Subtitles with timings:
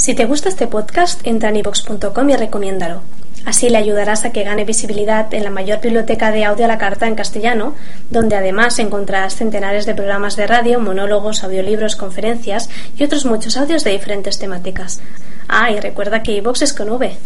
[0.00, 3.02] Si te gusta este podcast, entra en ivox.com y recomiéndalo.
[3.44, 6.78] Así le ayudarás a que gane visibilidad en la mayor biblioteca de audio a la
[6.78, 7.74] carta en castellano,
[8.08, 13.84] donde además encontrarás centenares de programas de radio, monólogos, audiolibros, conferencias y otros muchos audios
[13.84, 15.02] de diferentes temáticas.
[15.48, 17.18] Ah, y recuerda que iVox es con V.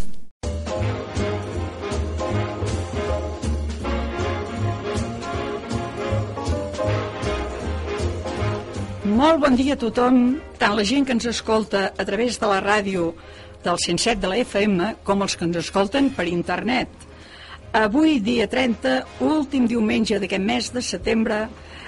[9.15, 10.15] Molt bon dia a tothom,
[10.59, 13.13] tant la gent que ens escolta a través de la ràdio
[13.63, 16.89] del 107 de la FM com els que ens escolten per internet.
[17.79, 21.37] Avui, dia 30, últim diumenge d'aquest mes de setembre,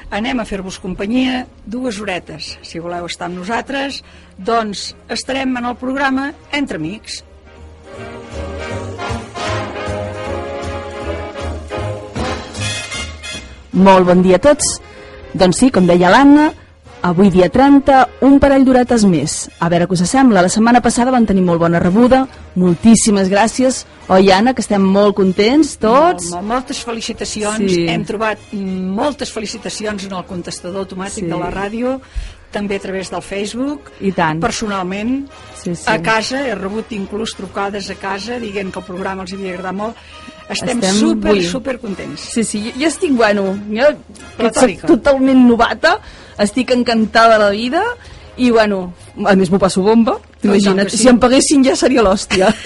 [0.07, 2.53] anem a fer-vos companyia dues horetes.
[2.63, 3.97] Si voleu estar amb nosaltres,
[4.37, 7.25] doncs estarem en el programa Entre Amics.
[13.75, 14.77] Molt bon dia a tots.
[15.35, 16.47] Doncs sí, com deia l'Anna,
[17.07, 19.37] avui dia 30, un parell d'horetes més.
[19.63, 20.41] A veure què us sembla.
[20.43, 22.25] La setmana passada van tenir molt bona rebuda.
[22.59, 23.85] Moltíssimes gràcies.
[24.11, 26.31] Oi, Anna, que estem molt contents tots?
[26.33, 27.63] Mol, moltes felicitacions.
[27.71, 27.85] Sí.
[27.91, 31.29] Hem trobat moltes felicitacions en el contestador automàtic Sí.
[31.31, 31.99] de la ràdio,
[32.51, 33.91] també a través del Facebook.
[34.01, 34.39] I tant.
[34.41, 35.27] Personalment,
[35.61, 35.83] Sí, sí.
[35.87, 39.75] a casa, he rebut inclús trucades a casa dient que el programa els havia agradat
[39.75, 39.95] molt.
[40.49, 42.21] Estem, Estem, super, super contents.
[42.33, 43.89] Sí, sí, jo, jo estic, bueno, jo
[44.37, 45.99] que soc totalment novata,
[46.43, 47.83] estic encantada de la vida
[48.37, 48.93] i, bueno,
[49.25, 51.01] a més m'ho passo bomba, t'imagina't, sí.
[51.01, 52.51] si em paguessin ja seria l'hòstia.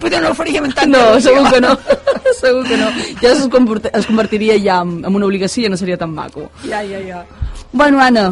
[0.00, 1.74] Però no ho faríem tant No, segur que no,
[2.40, 2.88] segur que no.
[3.20, 6.48] Ja es, es convertiria ja en, en una obligació i ja no seria tan maco.
[6.64, 7.24] Ja, ja, ja.
[7.72, 8.28] Bueno, Anna,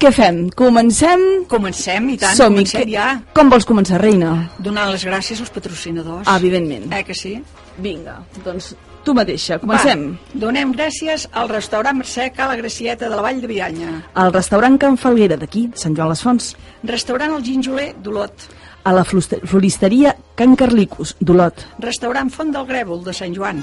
[0.00, 0.48] què fem?
[0.56, 1.44] Comencem?
[1.50, 2.64] Comencem, i tant, Som-hi.
[2.64, 3.10] comencem ja.
[3.36, 4.32] Com vols començar, reina?
[4.58, 6.26] Donant les gràcies als patrocinadors.
[6.26, 6.90] Ah, evidentment.
[6.92, 7.36] Eh que sí?
[7.78, 8.72] Vinga, doncs
[9.04, 10.04] tu mateixa, comencem.
[10.14, 13.92] Va, donem gràcies al restaurant Mercè Cala Gracieta de la Vall de Bianya.
[14.14, 16.52] Al restaurant Can Falguera d'aquí, Sant Joan les Fonts.
[16.88, 18.48] Restaurant El Ginjoler d'Olot.
[18.84, 21.64] A la floristeria Can Carlicus, d'Olot.
[21.84, 23.62] Restaurant Font del Grèvol de Sant Joan.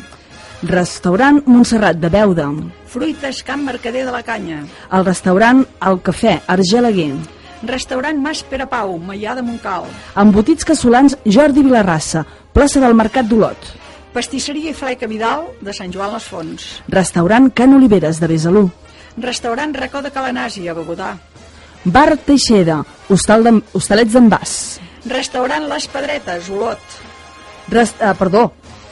[0.61, 2.47] Restaurant Montserrat de Beuda.
[2.85, 4.61] Fruites Camp Mercader de la Canya.
[4.93, 7.15] El restaurant El Cafè, Argelaguer.
[7.65, 9.85] Restaurant Mas Pere Pau, Maià de Montcal.
[10.21, 13.80] Embotits casolans Jordi Vilarrassa, plaça del Mercat d'Olot.
[14.11, 16.67] Pastisseria i Fleca Vidal de Sant Joan les Fonts.
[16.91, 18.65] Restaurant Can Oliveres de Besalú.
[19.17, 21.13] Restaurant Racó de Calanasi a Bogotà.
[21.85, 24.51] Bar Teixeda, hostal de, hostalets d'en Bas.
[25.09, 26.99] Restaurant Les Pedretes, Olot.
[27.71, 28.51] Rest, ah, perdó,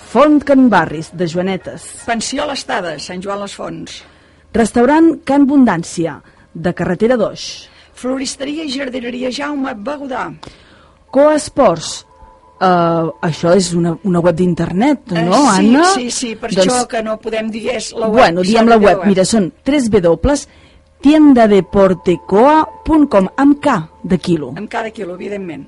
[0.10, 1.84] Font Can Barris, de Joanetes.
[2.08, 4.00] Pensió l'Estada, Sant Joan les Fonts.
[4.56, 6.16] Restaurant Can Abundància,
[6.54, 7.44] de Carretera d'Oix.
[7.94, 10.30] Floristeria i jardineria Jaume Begudà.
[11.14, 12.06] Coesports,
[12.60, 15.84] uh, això és una, una web d'internet, no, Eh, sí, Anna?
[15.96, 18.14] Sí, sí, per això que no podem dir és la web.
[18.20, 20.36] Bueno, diem la web, mira, són 3 w
[21.00, 24.54] tiendadeportecoa.com amb K de quilo.
[24.58, 25.66] Amb cada quilo, evidentment.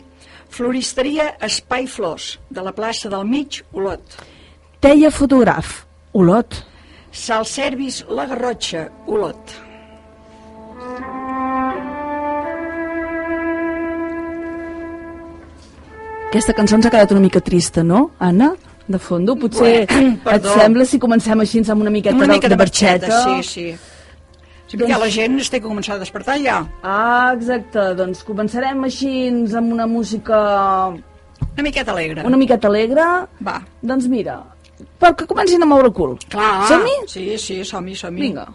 [0.51, 4.01] Floristeria Espai Flors, de la plaça del Mig, Olot.
[4.83, 6.65] Teia fotògraf, Olot.
[7.11, 9.70] Sal Servis La Garrotxa, Olot.
[16.31, 18.53] Aquesta cançó ens ha quedat una mica trista, no, Anna?
[18.87, 22.55] De fondo, potser Bueno, et sembla si comencem així amb una miqueta, Una mica de
[22.55, 23.65] de barxeta, sí, sí.
[24.71, 26.61] Sí, perquè la gent es té que començar a despertar ja.
[26.87, 29.11] Ah, exacte, doncs començarem així
[29.59, 30.39] amb una música
[30.95, 32.23] Una miqueta alegre.
[32.23, 33.03] una miqueta alegre.
[33.43, 33.57] Va.
[33.83, 34.37] Doncs mira,
[35.03, 36.15] perquè comencin a moure el cul.
[36.31, 36.53] Clar.
[36.71, 36.95] Som-hi?
[37.11, 38.21] Sí, sí, som-hi, som-hi.
[38.23, 38.47] Vinga.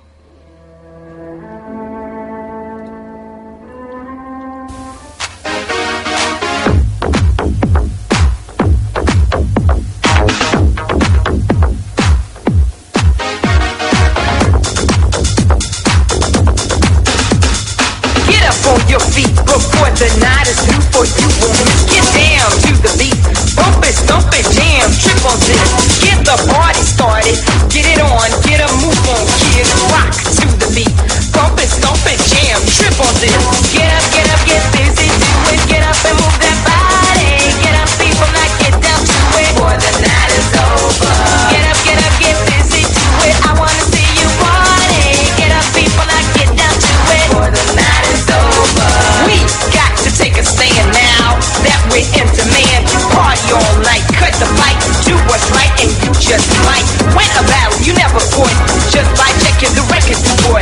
[57.86, 58.50] you never caught.
[58.90, 60.60] Just by checking the record, boy.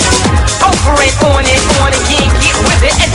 [0.61, 3.13] Over and on and on again, get with it.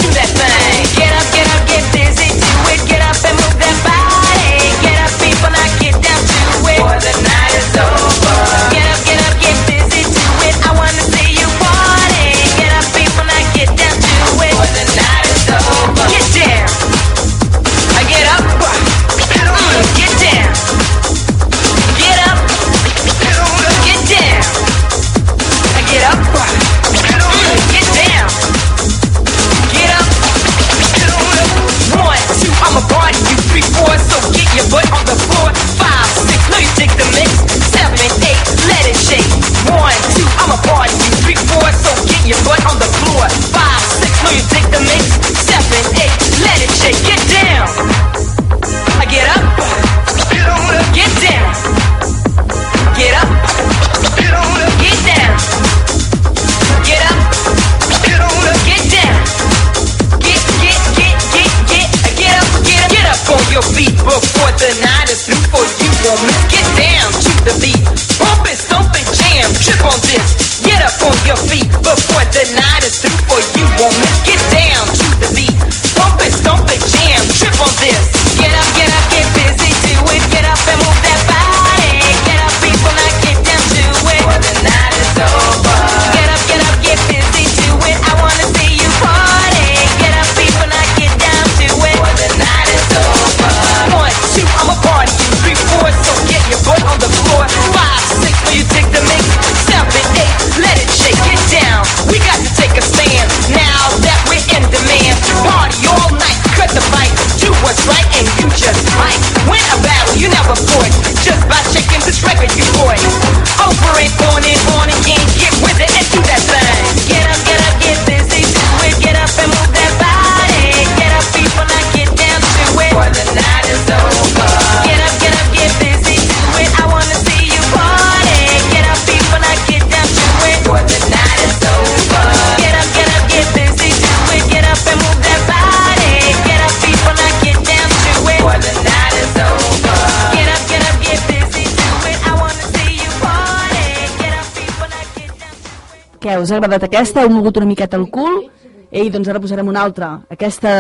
[146.28, 147.24] Us ha agradat aquesta?
[147.24, 148.50] Heu mogut una miqueta el cul?
[148.92, 150.72] Ei, doncs ara posarem una altra, aquesta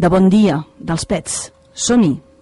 [0.00, 1.40] de Bon Dia, dels Pets.
[1.74, 2.33] Som-hi!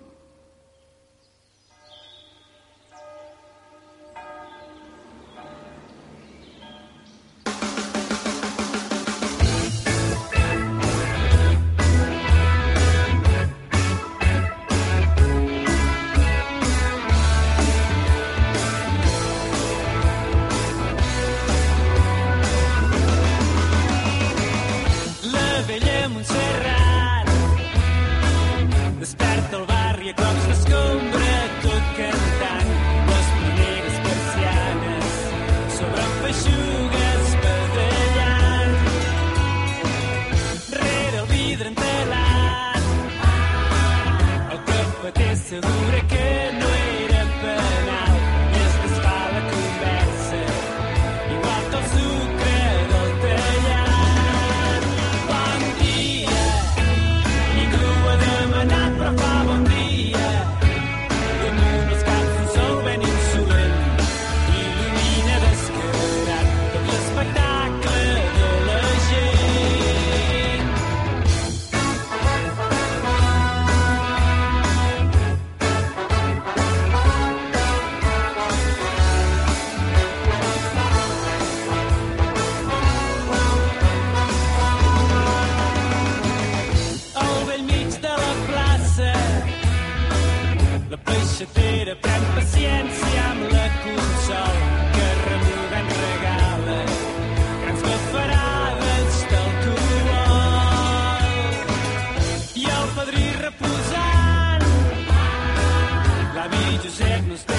[106.83, 107.52] just had.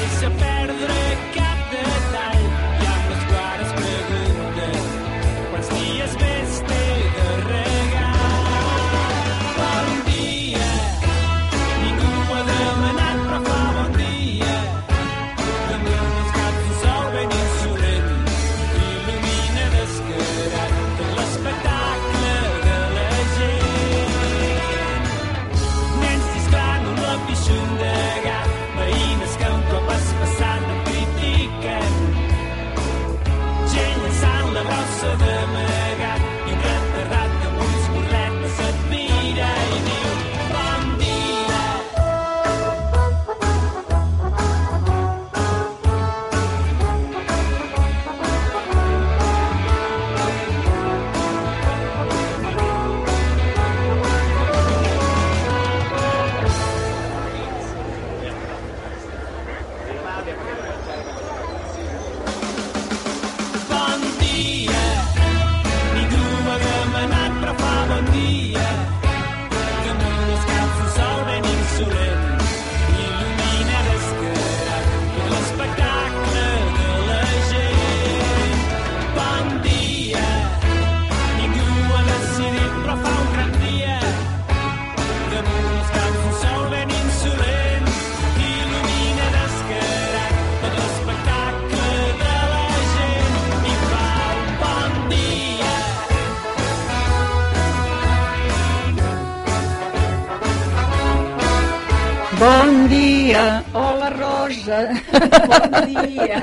[105.13, 105.75] Bon
[106.07, 106.39] dia!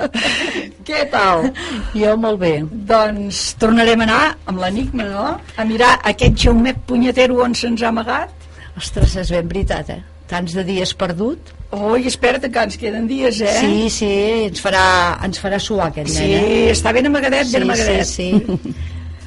[0.87, 1.49] Què tal?
[1.95, 2.53] Jo molt bé.
[2.91, 5.27] Doncs tornarem a anar amb l'enigma, no?
[5.61, 8.33] A mirar aquest jaumet punyetero on se'ns ha amagat.
[8.79, 10.01] Ostres, és ben veritat, eh?
[10.31, 11.51] Tants de dies perdut.
[11.75, 13.57] Oi, espera't que ens queden dies, eh?
[13.61, 14.11] Sí, sí,
[14.49, 14.85] ens farà,
[15.27, 16.71] ens farà suar aquest Sí, nen, eh?
[16.75, 18.07] està ben amagadet, ben amagadet.
[18.07, 18.75] sí, sí.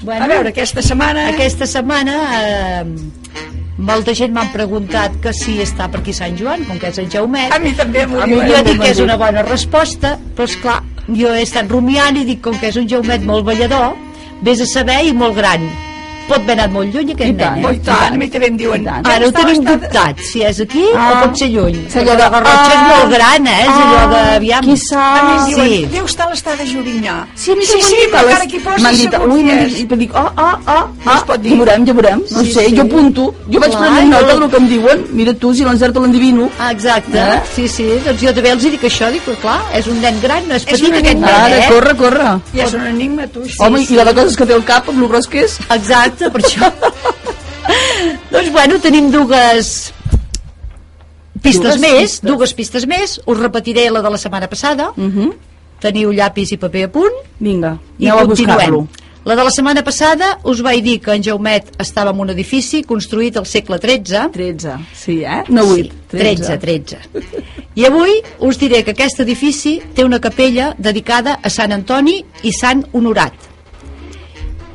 [0.04, 1.30] Bueno, a veure, aquesta setmana...
[1.32, 2.84] Aquesta setmana eh,
[3.78, 7.10] molta gent m'han preguntat que si està per aquí Sant Joan, com que és en
[7.10, 7.54] Jaumet.
[7.54, 8.50] A mi també m'ho diuen.
[8.50, 12.26] jo dic que és una bona resposta, però és clar, jo he estat rumiant i
[12.26, 13.98] dic com que és un Jaumet molt ballador,
[14.42, 15.93] vés a saber i molt gran.
[16.28, 17.76] Pot haver anat molt lluny aquest I tant, nen, Oh, eh?
[17.76, 18.84] i tant, a mi també em diuen...
[18.86, 19.08] tant.
[19.08, 21.10] Ara ho tenim bastant- dubtat, si és aquí Ah.
[21.12, 21.78] o pot ser lluny.
[21.88, 22.88] És allò de- Garrotxa és Ah.
[22.94, 23.62] molt gran, eh?
[23.64, 24.22] És allò de...
[24.38, 24.64] Aviam.
[24.64, 25.00] Qui sap?
[25.00, 25.86] A mi em diuen, Sí.
[25.98, 27.16] deu estar a l'estat de Jorinyà.
[27.36, 29.74] Sí, a mi sí, sí, però les- aquí posa m'han dit, ui, m'han és.
[29.76, 31.52] dit, i dic, oh, oh, oh, No oh, pot dir.
[31.52, 32.76] ja veurem, ja veurem, no Sí, sé, sí.
[32.76, 36.00] jo apunto, jo vaig Clar, prenent nota del que em diuen, mira tu, si l'encerto
[36.00, 36.50] l'endivino.
[36.60, 37.42] Ah, exacte, Eh?
[37.56, 40.56] sí, sí, doncs jo també els dic això, dic, clar, és un nen gran, no
[40.56, 41.68] és És petit aquest nen nen, Ara, eh?
[41.70, 42.40] corre, corre.
[42.56, 43.44] Ja és un enigma, tu.
[43.46, 45.60] Sí, Home, i la de coses que té el cap, amb lo gros que és.
[45.70, 46.70] Exacte, per això.
[48.32, 49.92] doncs bueno, tenim dues
[51.44, 52.30] pistes Dues més, pistes.
[52.30, 55.34] dues pistes més, us repetiré la de la setmana passada, Uh -huh.
[55.80, 58.88] teniu llapis i paper a punt, Vinga, i aneu a buscar-lo.
[59.26, 62.84] La de la setmana passada us vaig dir que en Jaumet estava en un edifici
[62.84, 65.44] construït al segle XIII 13, sí, eh?
[65.48, 66.98] No 8, Sí, 13, 13.
[67.76, 72.52] I avui us diré que aquest edifici té una capella dedicada a Sant Antoni i
[72.52, 73.34] Sant Honorat.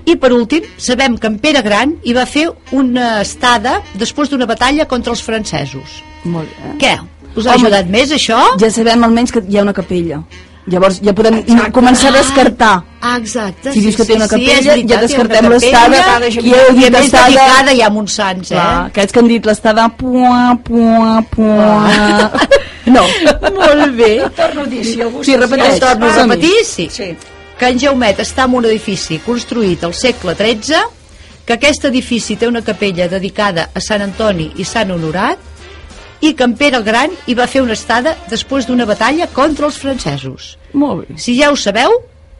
[0.08, 4.46] I per últim, sabem que en Pere Gran hi va fer una estada després d'una
[4.48, 6.00] batalla contra els francesos.
[6.24, 6.74] Molt bé.
[6.80, 6.94] Què?
[7.36, 8.38] Us ha Home, ajudat més això?
[8.60, 10.22] Ja sabem almenys que hi ha una capella.
[10.68, 11.70] Llavors ja podem Exacte.
[11.72, 12.72] començar a descartar.
[13.00, 13.72] Ah, exacte.
[13.72, 16.18] Si dius que té una capella, ja veritat, ha descartem l'estada.
[16.28, 17.28] Qui heu I dit a més estada?
[17.30, 18.54] dedicada ja a Montsants, eh?
[18.54, 19.86] Clar, aquests que han dit l'estada...
[19.96, 22.30] Pua, pua, pua...
[22.88, 23.04] No.
[23.56, 24.12] Molt bé.
[24.36, 25.80] Torno a dir, si algú Sí, se'ls repeteix.
[25.80, 26.88] Torno a repetir, sí.
[26.92, 27.10] Sí.
[27.58, 30.82] Que en Jaumet està en un edifici construït al segle XIII,
[31.46, 35.38] que aquest edifici té una capella dedicada a Sant Antoni i Sant Honorat,
[36.20, 39.66] i que en Pere el Gran hi va fer una estada després d'una batalla contra
[39.66, 40.56] els francesos.
[40.74, 41.18] Molt bé.
[41.18, 41.94] Si ja ho sabeu,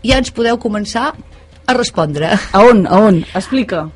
[0.04, 1.12] ja ens podeu començar
[1.66, 2.32] a respondre.
[2.52, 3.22] A on, a on?
[3.34, 3.86] Explica.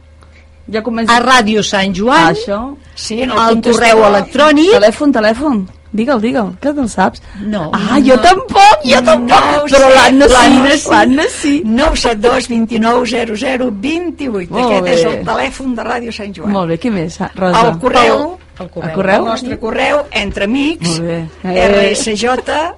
[0.73, 1.17] Ja comença...
[1.17, 2.61] A Ràdio Sant Joan, Ah, això.
[2.95, 4.71] Sí, en el al correu electrònic...
[4.79, 5.63] Telèfon, telèfon.
[5.93, 7.21] Digue'l, digue'l, que te'l saps.
[7.45, 7.67] No.
[7.77, 9.45] Ah, jo tampoc, jo tampoc.
[9.45, 11.53] No Però l'Anna l'Anna sí, l'Anna sí.
[11.65, 14.51] 972 29 00 28.
[14.53, 14.95] Molt Aquest bé.
[14.95, 16.53] és el telèfon de Ràdio Sant Joan.
[16.57, 17.67] Molt bé, què més, Rosa?
[17.67, 18.89] El correu, El correu.
[18.91, 19.19] El correu?
[19.23, 20.99] el nostre correu, entre amics.
[21.01, 21.25] Eh.
[21.43, 22.27] rsj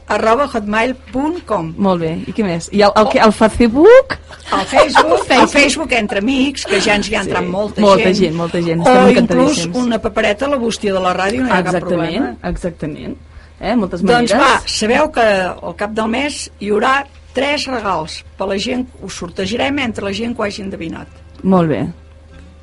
[0.09, 2.69] arroba hotmail.com Molt bé, i què més?
[2.73, 4.17] I el, el, el Facebook?
[4.55, 8.13] al Facebook, al Facebook entre amics, que ja ens hi ha entrat Sí, molta, molta
[8.15, 11.49] gent, molta gent, estem O inclús una papereta a la bústia de la ràdio, no
[11.49, 12.37] hi ha cap Exactament, problema.
[12.51, 13.17] exactament.
[13.61, 14.41] Eh, moltes Doncs maneres.
[14.41, 16.95] va, sabeu que al cap del mes hi haurà
[17.35, 21.09] tres regals per la gent, us sortejarem entre la gent que ho hagi endevinat.
[21.43, 21.85] Molt bé.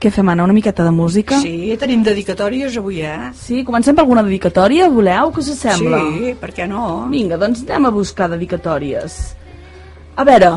[0.02, 0.48] Què fem, Anna?
[0.48, 1.38] Una miqueta de música?
[1.44, 3.30] Sí, tenim dedicatòries avui, eh?
[3.38, 5.30] Sí, comencem per alguna dedicatòria, voleu?
[5.36, 6.00] Què us sembla?
[6.16, 7.06] Sí, per què no?
[7.12, 9.20] Vinga, doncs anem a buscar dedicatòries.
[10.18, 10.50] A veure,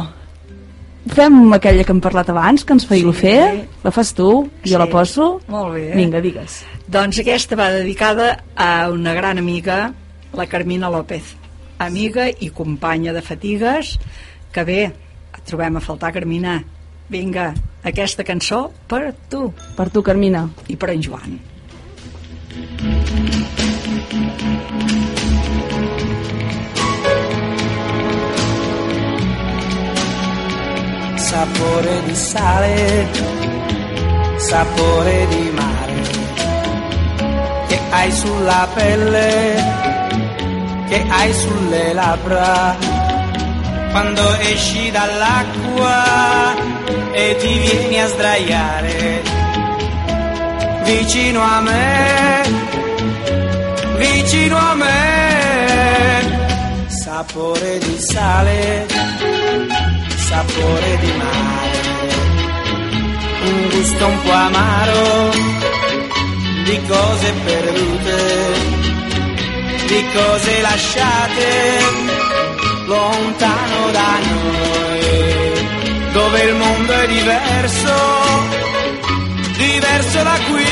[1.13, 3.13] fem aquella que hem parlat abans, que ens feia Sí.
[3.21, 3.69] fer.
[3.85, 4.79] La fas tu, jo Sí.
[4.79, 5.43] la poso.
[5.49, 5.93] Molt bé.
[5.95, 6.65] Vinga, digues.
[6.89, 9.93] Doncs aquesta va dedicada a una gran amiga,
[10.33, 11.37] la Carmina López,
[11.79, 13.99] amiga i companya de fatigues,
[14.51, 16.65] que bé, et trobem a faltar, Carmina.
[17.15, 17.53] Vinga,
[17.87, 20.49] aquesta cançó per tu Per tu, Carmina.
[20.67, 21.41] i per en Joan.
[31.35, 33.09] sapore di sale,
[34.37, 36.03] sapore di mare,
[37.67, 39.29] che hai sulla pelle,
[40.87, 42.94] che hai sulle labbra,
[43.95, 46.57] quando esci dall'acqua
[47.13, 49.23] e ti vieni a sdraiare
[50.83, 52.43] vicino a me,
[53.97, 54.97] vicino a me,
[56.89, 58.87] sapore di sale
[60.17, 61.79] sapore di mare,
[63.45, 65.31] un gusto un po' amaro
[66.65, 68.19] di cose perdute,
[69.87, 72.14] di cose lasciate
[72.87, 75.03] lontano da noi,
[76.13, 77.95] dove il mondo è diverso,
[79.57, 80.67] diverso da qui,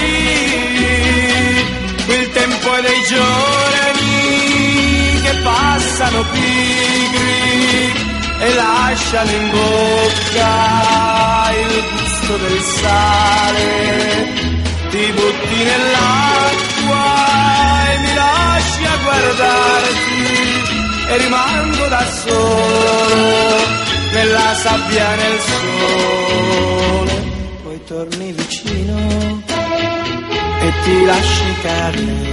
[2.06, 7.92] il tempo è dei giorni che passano pigri
[8.40, 14.30] e lasciano in bocca il gusto del sale.
[14.90, 17.04] Ti butti nell'acqua
[17.92, 20.51] e mi lasci a guardarti
[21.12, 23.56] e rimango da solo
[24.12, 27.14] nella sabbia nel sole.
[27.62, 29.42] Poi torni vicino
[30.60, 32.32] e ti lasci cadere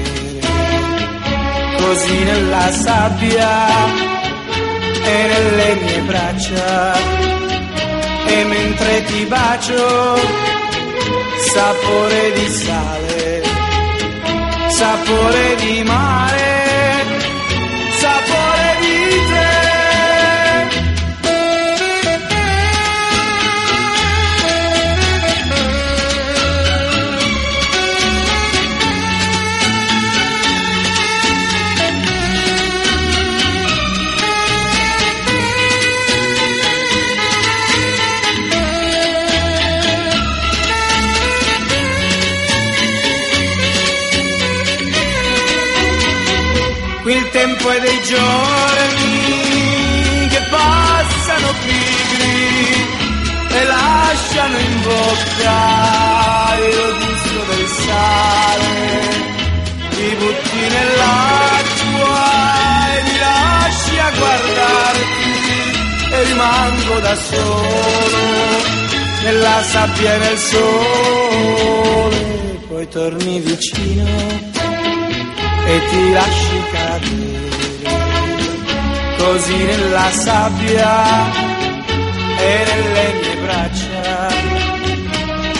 [1.77, 3.51] così nella sabbia
[5.03, 6.93] e nelle mie braccia
[8.27, 10.19] e mentre ti bacio
[11.51, 13.43] sapore di sale
[14.69, 16.48] sapore di mare
[47.59, 49.47] tempo è dei giorni
[50.29, 52.87] che passano pigri
[53.49, 58.67] e lasciano in bocca il gusto del sale.
[59.89, 62.17] Ti butti nell'acqua
[62.95, 65.33] e mi lasci a guardarti
[66.11, 68.27] e rimango da solo
[69.23, 72.17] nella sabbia e nel sole,
[72.67, 74.47] poi torni vicino
[75.69, 77.48] e ti lasci cadere,
[79.29, 80.91] così nella sabbia
[82.37, 84.27] e nelle mie braccia.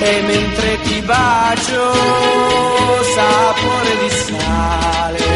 [0.01, 1.93] E mentre ti bacio,
[3.15, 5.27] sapore di sale,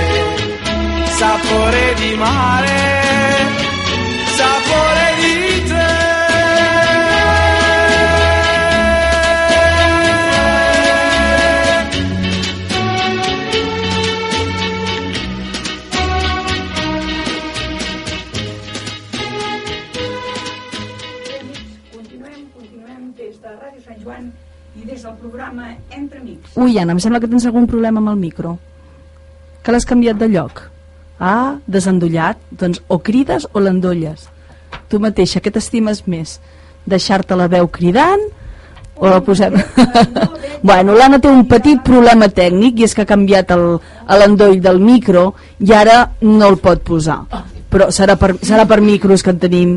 [1.19, 2.71] sapore di mare,
[4.37, 5.02] sapore
[25.23, 26.51] programa Entre Amics.
[26.59, 28.57] Ui, Anna, em sembla que tens algun problema amb el micro.
[29.63, 30.65] Que l'has canviat de lloc.
[31.15, 32.41] Ah, desendollat.
[32.51, 34.27] Doncs o crides o l'endolles.
[34.91, 36.41] Tu mateixa, què t'estimes més?
[36.89, 38.25] Deixar-te la veu cridant
[38.99, 39.55] o la posem...
[40.69, 45.29] bueno, l'Anna té un petit problema tècnic i és que ha canviat l'endoll del micro
[45.63, 47.21] i ara no el pot posar.
[47.71, 49.73] Però serà per, serà per micros que en tenim.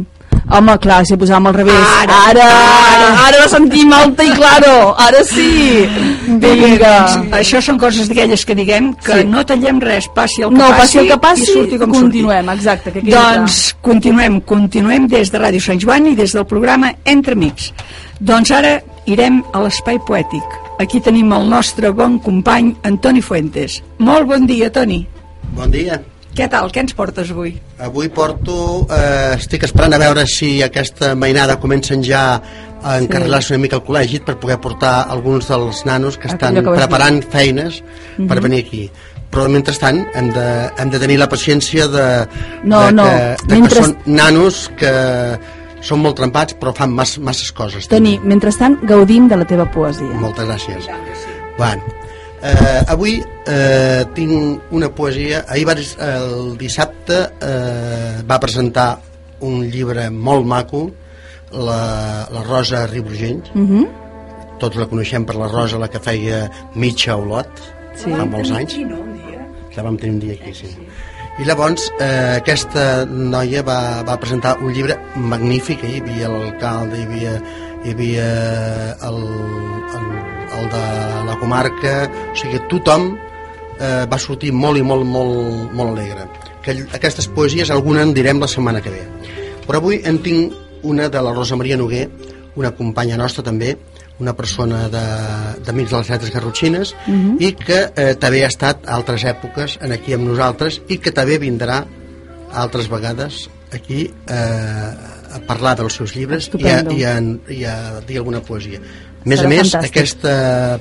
[0.49, 1.75] Home, clar, si ho posàvem al revés.
[1.75, 4.95] Ara, ara, ara, ara la sentim alta i claro.
[5.03, 5.83] Ara sí.
[6.39, 6.93] Vinga.
[7.35, 9.25] Això són coses d'aquelles que diguem que Sí.
[9.27, 11.91] no tallem res, passi el que No, passi, passi el que passi, i surti com
[11.91, 16.95] continuem, exacte, que doncs continuem, continuem des de Ràdio Sant Joan i des del programa
[17.05, 17.73] Entre Amics.
[18.21, 20.43] Doncs ara irem a l'espai poètic.
[20.79, 23.83] Aquí tenim el nostre bon company Antoni Fuentes.
[23.99, 25.07] Molt bon dia, Toni.
[25.57, 26.01] Bon dia.
[26.37, 26.69] Què tal?
[26.75, 27.55] Què ens portes avui?
[27.81, 28.87] Avui porto...
[28.93, 32.25] Eh, estic esperant a veure si aquesta mainada comencen ja
[32.87, 36.63] a encarrilar-se una mica al col·legi per poder portar alguns dels nanos que estan que
[36.77, 37.83] preparant feines
[38.19, 38.29] Mhm.
[38.29, 38.91] per venir aquí.
[39.33, 40.47] Però mentrestant hem de,
[40.79, 42.05] hem de tenir la paciència de,
[42.63, 44.93] No, de, no, que, de mentre- que són nanos que
[45.83, 47.89] són molt trempats però fan mas, masses coses.
[47.89, 50.07] Toni, mentrestant, gaudim de la teva poesia.
[50.21, 50.87] Moltes gràcies.
[51.59, 51.83] Bueno,
[52.43, 55.45] eh, avui eh, tinc una poesia.
[55.49, 55.77] Ahir va,
[56.09, 58.89] el dissabte eh, va presentar
[59.47, 60.91] un llibre molt maco,
[61.53, 63.53] la, la Rosa Ribrugent.
[63.55, 63.87] Mhm.
[64.61, 67.51] Tots la coneixem per la Rosa, la que feia mitja olot,
[67.97, 68.11] Sí.
[68.13, 68.79] fa molts anys.
[69.77, 70.71] La vam tenir un dia aquí, sí.
[71.39, 77.05] I llavors eh, aquesta noia va, va presentar un llibre magnífic, hi havia l'alcalde, hi
[77.05, 77.35] havia,
[77.85, 78.29] hi havia
[79.05, 79.19] el,
[79.99, 80.07] el,
[80.59, 80.83] el de
[81.29, 83.17] la comarca, o sigui, tothom
[83.81, 86.29] eh, va sortir molt i molt, molt, molt alegre.
[86.63, 89.03] Que, aquestes poesies, alguna en direm la setmana que ve.
[89.67, 90.55] Però avui en tinc
[90.87, 92.09] una de la Rosa Maria Noguer,
[92.57, 93.77] una companya nostra també,
[94.19, 97.37] una persona de- d'Amics de, de les Lletres Garrotxines Mhm.
[97.39, 101.13] i que eh, també ha estat a altres èpoques en aquí amb nosaltres i que
[101.13, 101.85] també vindrà
[102.53, 104.91] altres vegades aquí eh,
[105.37, 106.93] a parlar dels seus llibres i a, Estupendo.
[106.97, 107.21] i, a,
[107.53, 108.81] i a dir alguna poesia.
[109.27, 109.97] Més Serà a més, fantàstic.
[109.97, 110.35] aquesta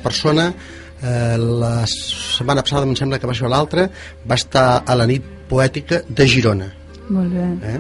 [0.04, 3.88] persona eh, la setmana passada, em sembla que va ser l'altra,
[4.30, 6.70] va estar a la nit poètica de Girona.
[7.10, 7.48] Molt bé.
[7.74, 7.80] Eh?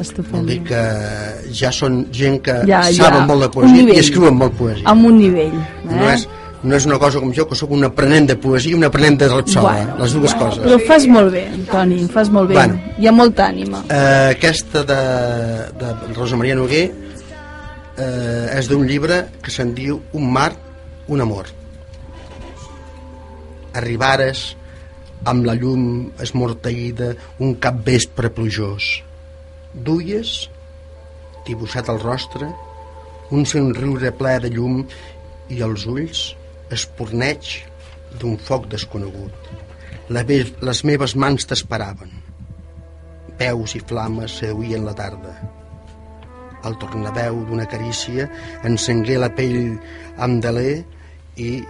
[0.00, 0.38] Estupendo.
[0.38, 0.80] Vol dir que
[1.58, 2.92] ja són gent que Ja, ja.
[3.04, 4.86] saben molt de poesia i escriuen molt poesia.
[4.92, 5.56] Amb un nivell.
[5.58, 5.88] Eh?
[5.90, 6.28] No, és,
[6.62, 9.18] no és una cosa com jo, que sóc un aprenent de poesia i un aprenent
[9.18, 10.62] de rapsoda, Bueno, les dues coses.
[10.62, 12.54] Però ho fas molt bé, Toni, fas molt bé.
[12.60, 12.78] Bueno.
[12.98, 13.82] Hi ha molta ànima.
[13.90, 15.00] Eh, aquesta de,
[15.82, 16.86] de Rosa Maria Noguer
[17.98, 20.52] eh, és d'un llibre que se'n diu Un mar,
[21.08, 21.50] un amor.
[23.78, 24.44] Arribares
[25.28, 25.82] amb la llum
[26.22, 27.12] esmorteïda
[27.44, 28.88] un cap vespre plujós.
[29.74, 30.48] Duies,
[31.46, 32.48] dibuixat al rostre,
[33.30, 34.80] un somriure ple de llum
[35.52, 36.22] i els ulls
[36.72, 37.58] esporneig
[38.20, 39.52] d'un foc desconegut.
[40.08, 42.12] La ve les meves mans t'esperaven.
[43.38, 45.34] Peus i flames seduïen la tarda.
[46.64, 48.28] El tornaveu d'una carícia
[48.64, 49.78] encengué la pell
[50.18, 50.84] amb deler
[51.36, 51.62] i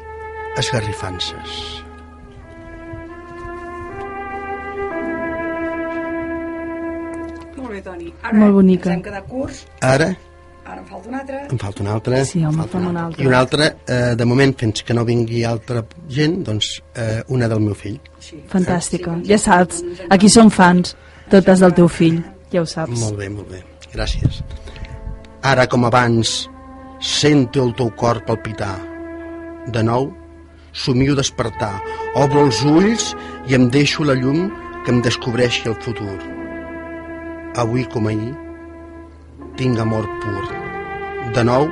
[0.56, 1.84] esgarrifances.
[7.58, 8.12] Molt bé, Toni.
[8.22, 8.90] Ara Molt bonica.
[8.90, 9.64] ens hem quedat curts.
[9.80, 10.08] Ara
[10.68, 11.38] Ara en falta un altre.
[11.50, 12.24] en falta una altra.
[12.24, 13.04] Sí, home, falta altra.
[13.06, 13.22] altra.
[13.24, 17.48] I una altra, eh, de moment, fins que no vingui altra gent, doncs eh, una
[17.48, 17.98] del meu fill.
[18.48, 19.16] Fantàstica.
[19.24, 20.94] Ja saps, aquí som fans,
[21.30, 22.22] totes del teu fill,
[22.52, 23.00] ja ho saps.
[23.00, 23.64] Molt bé, molt bé.
[23.94, 24.42] Gràcies.
[25.42, 26.48] Ara, com abans,
[26.98, 28.74] sento el teu cor palpitar.
[29.70, 30.10] De nou,
[30.72, 31.76] somio despertar.
[32.18, 33.12] Obro els ulls
[33.46, 34.48] i em deixo la llum
[34.84, 36.18] que em descobreixi el futur.
[37.58, 38.34] Avui com ahir,
[39.56, 40.44] tinc amor pur.
[41.34, 41.70] De nou,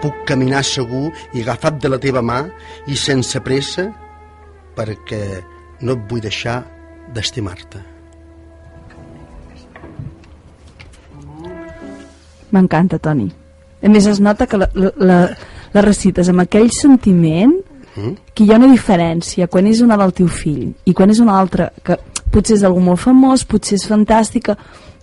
[0.00, 2.42] puc caminar segur i agafat de la teva mà
[2.88, 3.90] i sense pressa
[4.76, 5.24] perquè
[5.84, 6.62] no et vull deixar
[7.12, 7.91] d'estimar-te.
[12.52, 13.28] M'encanta, Toni.
[13.82, 15.18] A més, es nota que la, la,
[15.74, 17.56] la, recites amb aquell sentiment
[17.94, 18.14] Mm?
[18.32, 21.34] que hi ha una diferència quan és una del teu fill i quan és una
[21.36, 21.98] altra que
[22.32, 24.54] potser és algú molt famós, potser és fantàstica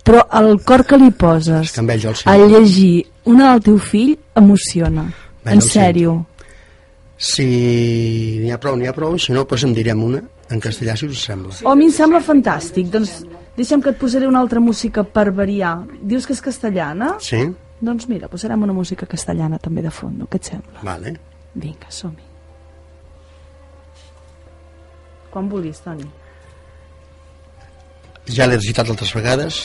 [0.02, 5.06] però el cor que li poses que el a llegir una del teu fill emociona
[5.44, 6.16] Bé, en sèrio.
[7.16, 7.46] Si
[8.42, 11.06] n'hi ha prou, n'hi ha prou, si no, doncs en direm una en castellà, si
[11.06, 11.54] us sembla.
[11.64, 13.20] Oh, a mi em sembla fantàstic doncs
[13.56, 17.16] deixa'm que et posaré una altra música per variar dius que és castellana?
[17.20, 17.44] Sí?
[17.80, 20.82] doncs mira, posarem una música castellana també de fons, què et sembla?
[20.84, 21.14] Vale.
[21.54, 22.28] vinga, som-hi
[25.30, 26.06] quan vulguis, Toni
[28.30, 29.60] Ja l'he recitat altres vegades.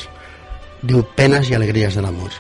[0.81, 2.31] Diu penas y alegrías del amor.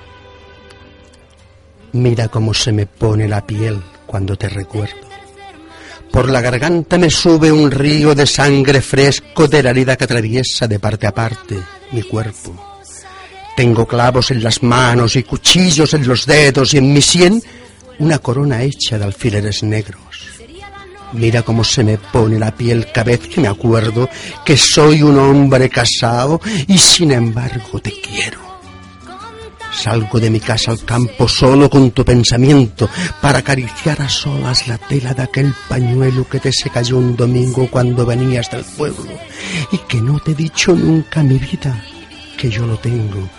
[1.93, 5.14] Mira cómo se me pone la piel cuando te recuerdo.
[6.15, 10.65] Por la garganta me sube un río de sangre fresco de la herida que atraviesa
[10.65, 11.57] de parte a parte
[11.91, 12.79] mi cuerpo.
[13.57, 17.43] Tengo clavos en las manos y cuchillos en los dedos y en mi sien
[17.99, 19.99] una corona hecha de alfileres negros.
[21.11, 24.07] Mira cómo se me pone la piel cada vez que me acuerdo
[24.45, 28.44] que soy un hombre casado y sin embargo te quiero.
[29.75, 32.89] Salgo de mi casa al campo solo con tu pensamiento
[33.21, 37.67] para acariciar a solas la tela de aquel pañuelo que te se cayó un domingo
[37.69, 39.11] cuando venías del pueblo
[39.71, 41.83] y que no te he dicho nunca mi vida
[42.37, 43.29] que yo lo tengo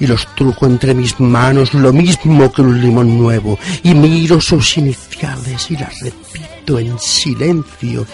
[0.00, 4.78] y los truco entre mis manos lo mismo que un limón nuevo y miro sus
[4.78, 8.06] iniciales y las repito en silencio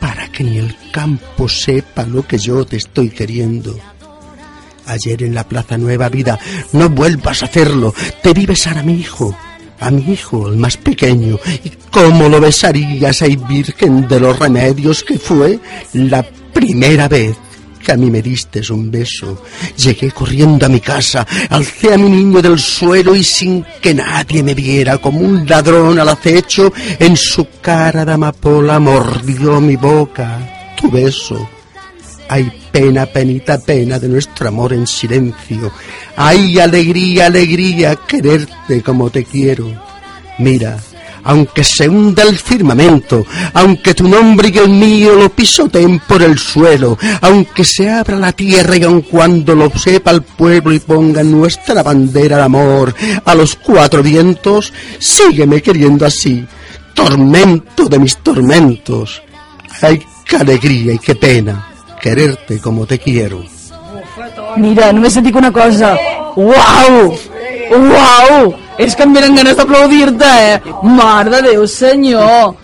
[0.00, 3.78] para que ni el campo sepa lo que yo te estoy queriendo.
[4.88, 6.38] Ayer en la Plaza Nueva Vida,
[6.72, 9.36] no vuelvas a hacerlo, te vi besar a mi hijo,
[9.80, 15.04] a mi hijo, el más pequeño, y cómo lo besarías, ay Virgen de los Remedios,
[15.04, 15.58] que fue
[15.92, 17.36] la primera vez
[17.78, 19.44] que a mí me diste un beso.
[19.76, 24.42] Llegué corriendo a mi casa, alcé a mi niño del suelo y sin que nadie
[24.42, 30.74] me viera, como un ladrón al acecho, en su cara de amapola mordió mi boca.
[30.80, 31.57] Tu beso.
[32.28, 35.72] Hay pena, penita, pena de nuestro amor en silencio.
[36.16, 39.66] Hay alegría, alegría, quererte como te quiero.
[40.38, 40.78] Mira,
[41.24, 46.38] aunque se hunda el firmamento, aunque tu nombre y el mío lo pisoteen por el
[46.38, 51.22] suelo, aunque se abra la tierra y aun cuando lo sepa el pueblo y ponga
[51.22, 56.46] nuestra bandera de amor a los cuatro vientos, sígueme queriendo así,
[56.94, 59.22] tormento de mis tormentos.
[59.80, 63.42] Ay, qué alegría y qué pena quererte como te quiero.
[64.56, 65.94] Mira, només et dic una cosa.
[66.36, 67.12] Uau!
[67.78, 68.54] Uau!
[68.78, 70.72] És que em venen ganes d'aplaudir-te, eh?
[70.86, 72.54] Mare de Déu, senyor!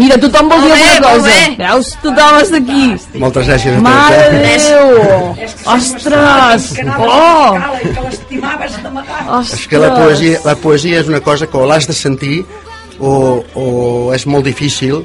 [0.00, 1.34] Mira, tothom vol dir alguna cosa.
[1.58, 1.90] Veus?
[2.00, 2.86] Tothom està aquí.
[3.20, 4.32] Moltes gràcies a Mare tots.
[4.32, 4.56] de Eh?
[4.64, 4.86] Déu!
[5.74, 6.70] Ostres!
[7.04, 7.52] Oh!
[8.32, 8.40] que.
[9.28, 9.60] Ostres!
[9.60, 12.38] És que la poesia, la poesia és una cosa que o l'has de sentir
[12.98, 13.66] o, o
[14.16, 15.04] és molt difícil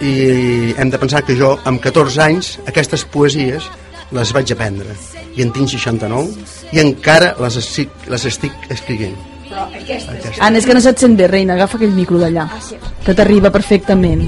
[0.00, 3.66] i hem de pensar que jo amb 14 anys aquestes poesies
[4.14, 4.94] les vaig aprendre.
[5.36, 9.16] I en tinc 69 i encara les estic, les estic escrivint.
[9.48, 10.38] Aquestes.
[10.44, 12.46] Anna, és que no se't sent bé, reina, agafa aquell micro d'allà,
[13.04, 14.26] que t'arriba perfectament.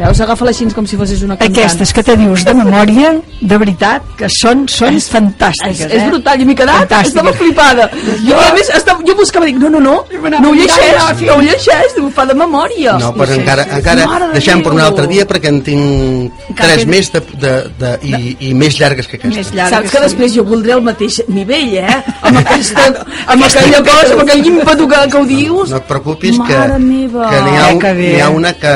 [0.00, 1.58] Veus, agafa-la així com si fossis una cantant.
[1.58, 3.10] Aquestes que te dius de memòria,
[3.40, 5.82] de veritat, que són, són És, fantàstiques.
[5.90, 6.08] és eh?
[6.08, 7.08] brutal, jo m'he quedat, Fantàstiques.
[7.12, 7.90] estava flipada.
[8.24, 11.34] Jo, a més, estava, jo buscava, dic, no, no, no, no ho i llegeix, no
[11.36, 12.96] ho llegeix, ho fa de memòria.
[12.98, 16.72] no, però encara, Mare encara de deixem per un altre dia perquè en tinc Encara
[16.74, 19.76] tres queda- més de, de, de, i, i més llargues que Més aquestes llargues.
[19.78, 21.98] Saps que després jo voldré el mateix nivell, eh?
[22.22, 22.86] Amb, aquesta,
[23.26, 25.70] amb aquella cosa, amb aquell ímpetu que, que ho dius.
[25.70, 27.28] no et preocupis que, Mare meva.
[27.30, 28.70] que n'hi ha, Eh, que ha una que,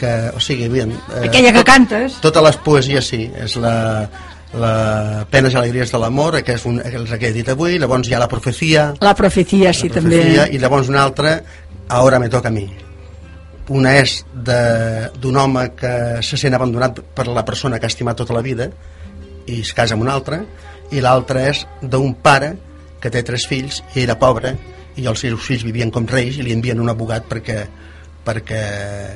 [0.00, 2.16] que o sigui, bien, eh, Aquella que cantes.
[2.24, 4.08] totes les poesies sí, és la,
[4.56, 7.76] la Penes i alegries de l'amor que és, un, és el que he dit avui
[7.78, 10.16] llavors hi ha la profecia, La profecia, sí, la també.
[10.16, 11.40] profecia i llavors una altra
[11.90, 12.68] Ahora me toca a mi
[13.70, 18.16] una és de- d'un home que se sent abandonat per la persona que ha estimat
[18.18, 18.66] tota la vida
[19.46, 20.40] i es casa amb una altra
[20.90, 22.56] i l'altra és d'un pare
[23.00, 24.56] que té tres fills i era pobre
[24.96, 27.60] i els seus fills vivien com reis i li envien un abogat perquè
[28.24, 28.60] perquè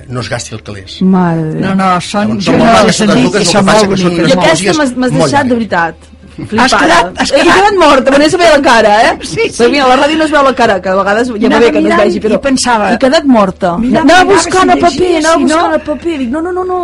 [0.09, 1.61] no es gasti el calés Déu.
[1.61, 4.29] No, no, són, Llavors, jo són no he són el que passa molt són boniques.
[4.29, 5.95] I aquesta m'has deixat, de veritat,
[6.35, 6.79] flipada.
[6.81, 9.19] quedat- has He quedat- quedat morta, me n'he saber la cara, eh?
[9.23, 9.63] Sí, sí.
[9.63, 11.59] Però mira, a la ràdio no es veu la cara, que a vegades ja va
[11.61, 12.35] bé que no es vegi, però...
[12.35, 13.77] i pensava- He quedat morta.
[13.79, 16.19] Mirava, anava buscant si el paper, anava si no- buscant el paper.
[16.19, 16.81] Dic, no, no, no, no.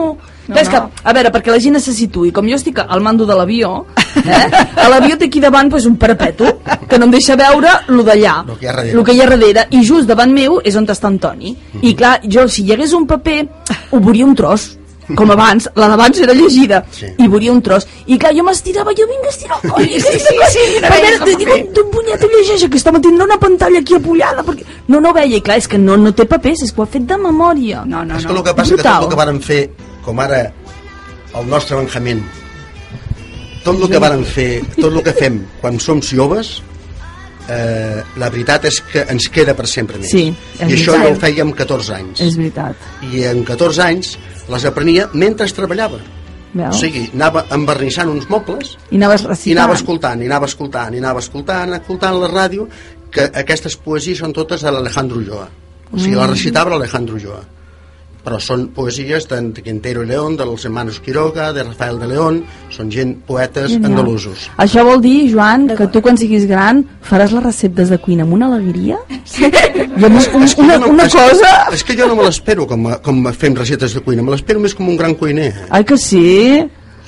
[0.50, 0.90] No, Clar, és que, no.
[1.06, 3.84] a veure, perquè la gent se situï, com jo estic al mando de l'avió,
[4.18, 4.40] eh?
[4.76, 6.56] a l'avió té aquí davant pues, un parapeto
[6.90, 8.94] que no em deixa veure lo d'allà, Lo que hi ha darrere.
[8.98, 11.54] lo que hi ha darrere, i just davant meu és on està en Toni.
[11.82, 13.40] I clar, jo, si hi hagués un paper,
[13.92, 14.72] ho veuria un tros,
[15.16, 17.06] com abans, la d'abans era llegida Sí.
[17.18, 20.00] i veuria un tros i clar, jo m'estirava, jo vinc a estirar el coll sí,
[20.04, 23.36] sí, sí, sí, no a veure, el dic, tu punyeta llegeix que estava tindrà una
[23.42, 26.62] pantalla aquí apollada perquè no, no veia, i clar, és que no, no té papers
[26.62, 28.38] és que ho ha fet de memòria No, no, és que no.
[28.38, 29.58] el que passa és que tot el que varen fer,
[30.04, 30.52] com ara
[31.38, 32.24] el nostre Benjamín,
[33.64, 36.62] tot el que varen fer, tot el que fem quan som joves,
[37.48, 40.10] eh, la veritat és que ens queda per sempre més.
[40.10, 41.04] Sí, I això veritat.
[41.04, 42.20] jo ho feia amb 14 anys.
[42.20, 42.76] és veritat
[43.12, 44.16] I en 14 anys
[44.48, 45.98] les aprenia mentre treballava.
[46.52, 46.74] veus?
[46.74, 50.98] O sigui, anava envernissant uns mobles i anaves i anava escoltant, i anava escoltant, i
[50.98, 52.66] anava escoltant, escoltant la ràdio,
[53.10, 55.48] que aquestes poesies són totes de l'Alejandro Ulloa.
[55.92, 56.18] O sigui, Mm.
[56.18, 57.40] la recitava l'Alejandro Ulloa.
[58.24, 62.90] Però són poesies d'en Quintero i León, dels hermanos Quiroga, de Rafael de León, són
[62.92, 63.90] gent, poetes Genial.
[63.92, 64.50] andalusos.
[64.60, 68.34] Això vol dir, Joan, que tu quan siguis gran faràs les receptes de cuina amb
[68.36, 68.98] una alegria?
[69.40, 71.50] I amb un, És que una, jo no- una és, cosa...
[71.72, 74.32] És que jo no me l'espero com, a, com a fem receptes de cuina, me
[74.36, 75.52] l'espero més com un gran cuiner.
[75.70, 76.60] Ai que sí?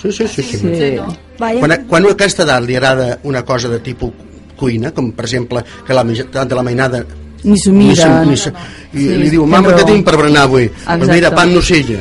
[0.02, 0.42] Sí, sí, sí.
[0.42, 0.58] sí.
[0.62, 0.90] Sí.
[1.38, 1.60] Vaya.
[1.60, 4.10] Quan, quan a aquesta edat li agrada una cosa de tipus
[4.56, 7.04] cuina, com per exemple que la meitat de la mainada
[7.44, 8.02] Ni s'ho ni mira.
[8.22, 8.52] se- ni se-
[8.92, 10.64] i Sí, li diu, mama, què tinc per berenar avui?
[10.64, 11.12] Exacte.
[11.12, 12.00] mira, pan nocilla.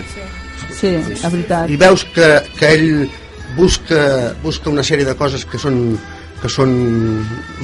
[0.79, 1.69] Sí, la veritat.
[1.69, 2.27] I veus que,
[2.59, 3.09] que ell
[3.57, 5.97] busca, busca una sèrie de coses que són
[6.41, 6.71] que són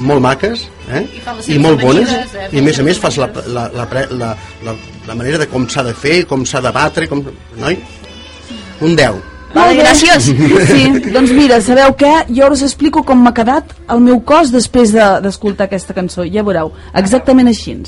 [0.06, 0.60] molt maques
[0.94, 1.00] eh?
[1.02, 2.44] i seves molt bones eh?
[2.52, 4.28] i a més a més fas la, la, la, la,
[4.62, 4.74] la,
[5.08, 7.24] la manera de com s'ha de fer com s'ha de batre com...
[7.58, 7.74] noi,
[8.86, 9.16] un 10
[9.54, 10.28] Vale, gràcies.
[10.68, 10.82] Sí,
[11.12, 12.12] doncs mira, sabeu què?
[12.36, 16.22] Jo us explico com m'ha quedat el meu cos després de- d'escoltar de, aquesta cançó.
[16.28, 17.78] Ja veureu, exactament així.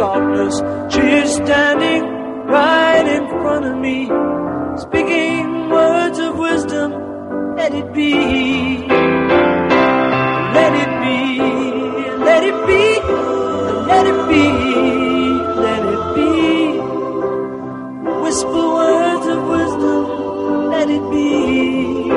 [0.00, 0.56] Darkness.
[0.94, 2.02] She is standing
[2.46, 4.06] right in front of me,
[4.76, 6.88] speaking words of wisdom.
[7.56, 8.14] Let it be.
[10.56, 11.20] Let it be.
[12.28, 12.84] Let it be.
[13.90, 14.46] Let it be.
[15.66, 16.30] Let it be.
[18.22, 20.70] Whisper words of wisdom.
[20.70, 22.10] Let it be.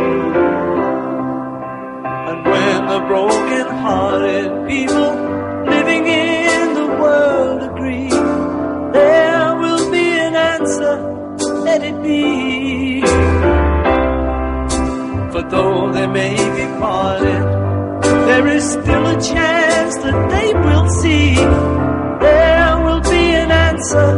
[2.29, 5.22] And when the broken hearted people
[18.27, 21.35] there is still a chance that they will see.
[22.25, 24.09] There will be an answer.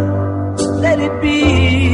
[0.79, 1.84] Let it be.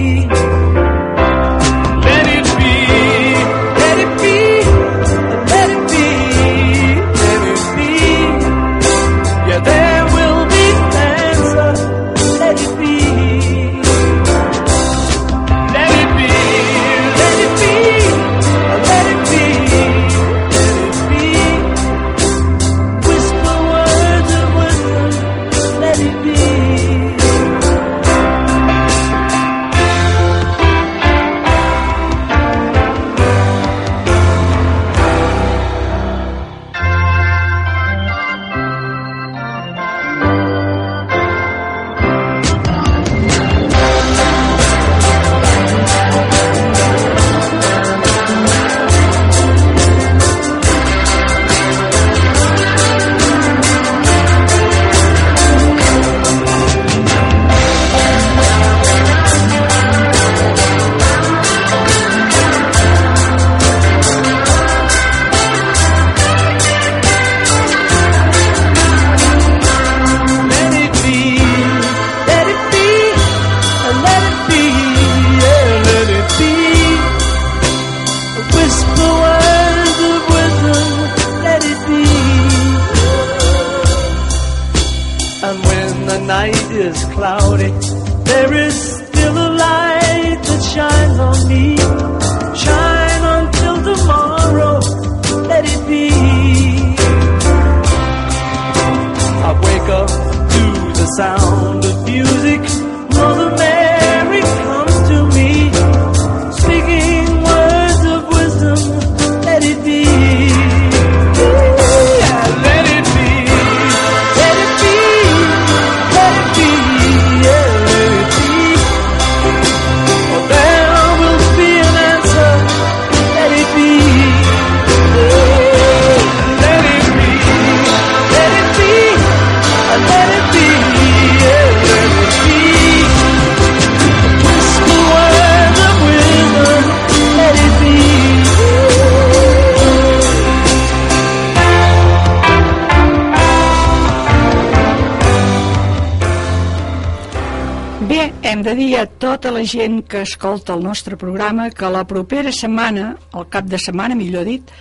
[149.61, 154.15] La gent que escolta el nostre programa que la propera setmana, el cap de setmana
[154.17, 154.71] millor dit,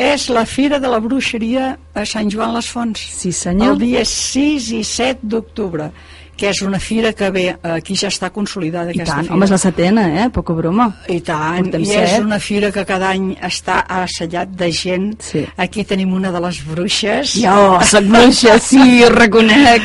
[0.00, 3.02] és la Fira de la Bruixeria a Sant Joan les Fonts.
[3.18, 3.74] Sí, senyor.
[3.74, 5.90] El dia 6 i 7 d'octubre,
[6.44, 9.34] que és una fira que bé, aquí ja està consolidada I aquesta tant, fira.
[9.38, 10.26] home, és la setena, eh?
[10.34, 10.90] Poca broma.
[11.08, 12.24] I tant, Portem i és set.
[12.26, 15.08] una fira que cada any està assallat de gent.
[15.24, 15.46] Sí.
[15.56, 17.32] Aquí tenim una de les bruixes.
[17.40, 19.82] Jo, soc bruixa, sí, reconec.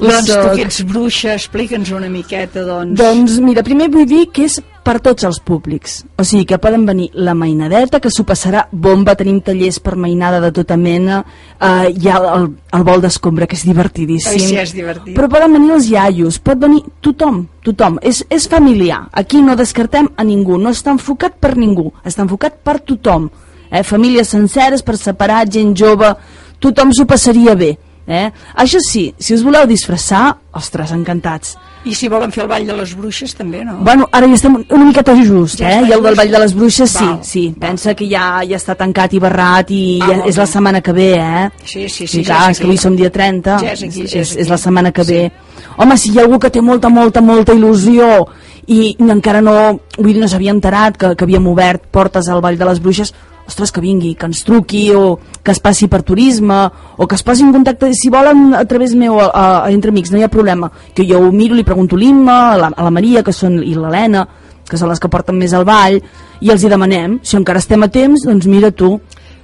[0.00, 0.54] Ho Doncs tu soc.
[0.56, 2.98] que ets bruixa, explica'ns una miqueta, doncs.
[2.98, 6.00] Doncs mira, primer vull dir que és per tots els públics.
[6.18, 10.40] O sigui, que poden venir la mainadeta, que s'ho passarà bomba, tenim tallers per mainada
[10.40, 11.20] de tota mena,
[11.58, 14.38] eh, hi ha el, el vol d'escombra, que és divertidíssim.
[14.38, 15.14] Ai, sí, és divertit.
[15.16, 18.00] Però poden venir els iaios, pot venir tothom, tothom.
[18.02, 19.02] És, és familiar.
[19.12, 23.28] Aquí no descartem a ningú, no està enfocat per ningú, està enfocat per tothom.
[23.70, 23.84] Eh?
[23.86, 26.14] Famílies senceres, per separat, gent jove,
[26.60, 27.74] tothom s'ho passaria bé.
[28.10, 28.26] Eh?
[28.58, 31.54] Això sí, si us voleu disfressar, ostres, encantats.
[31.84, 33.78] I si volen fer el ball de les bruixes, també, no?
[33.80, 35.86] Bueno, ara ja estem una miqueta just, Ja eh?
[35.88, 36.14] I el del?
[36.18, 37.54] Vall de les Bruixes, sí, Val, sí.
[37.58, 40.92] Pensa que ja ja està tancat i barrat i Ah, ja, és la setmana que
[40.92, 41.48] ve, eh?
[41.64, 43.58] Sí, sí, sí, Sí, ja clar, és és que avui som dia 30.
[43.64, 45.12] Ja és aquí, ja és és, és la setmana que Sí.
[45.14, 45.32] ve.
[45.78, 48.26] Home, si hi ha algú que té molta, molta, molta il·lusió
[48.66, 52.58] i encara no, vull dir, no s'havia enterat que, que havíem obert portes al Vall
[52.58, 53.14] de les Bruixes,
[53.50, 56.62] ostres, que vingui, que ens truqui o que es passi per turisme
[56.96, 59.90] o que es posi en contacte, si volen a través meu a, a, a Entre
[59.90, 62.72] Amics, no hi ha problema que jo ho miro, li pregunto a l'Imma a, la,
[62.76, 64.26] a la Maria que són, i l'Helena
[64.70, 65.98] que són les que porten més al ball
[66.40, 68.94] i els hi demanem, si encara estem a temps doncs mira tu,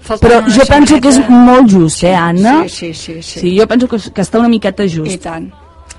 [0.06, 2.60] Faltant però jo penso que és molt just, eh Anna?
[2.68, 3.40] Sí, sí, sí, sí.
[3.40, 5.10] Sí, jo penso que, que està una miqueta just.
[5.10, 5.48] I tant.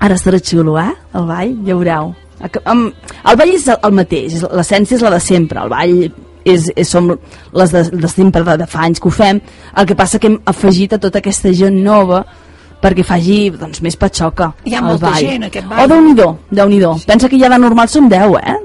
[0.00, 0.94] Ara estarà xulo, eh?
[1.18, 2.14] El ball, ja veureu.
[2.40, 5.60] El ball és el mateix, l'essència és la de sempre.
[5.60, 5.94] El ball
[6.54, 9.40] és, és, som les de, de sempre, de, de fa anys que ho fem.
[9.76, 12.24] El que passa que hem afegit a tota aquesta gent nova
[12.78, 15.24] perquè faci doncs, més patxoca Hi ha molta ball.
[15.24, 15.82] gent, aquest ball.
[15.82, 18.58] Oh, Déu-n'hi-do, déu nhi Pensa que ja de normal som 10, eh?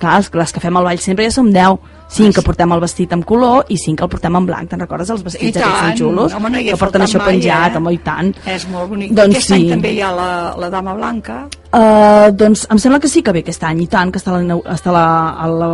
[0.00, 1.80] Clar, els, les que fem el ball sempre ja som 10.
[2.10, 4.68] 5 que portem el vestit amb color i 5 que el portem en blanc.
[4.72, 6.34] Te'n recordes els vestits aquests tant, tan xulos?
[6.34, 7.78] home, no que porten això mai, penjat, eh?
[7.78, 8.32] home, i tant.
[8.50, 9.12] És molt bonic.
[9.14, 9.70] Doncs Aquest any sí.
[9.76, 11.36] també hi ha la, la dama blanca.
[11.70, 14.58] Uh, doncs em sembla que sí que ve aquest any i tant, que està la,
[14.74, 15.06] està la,
[15.38, 15.70] a la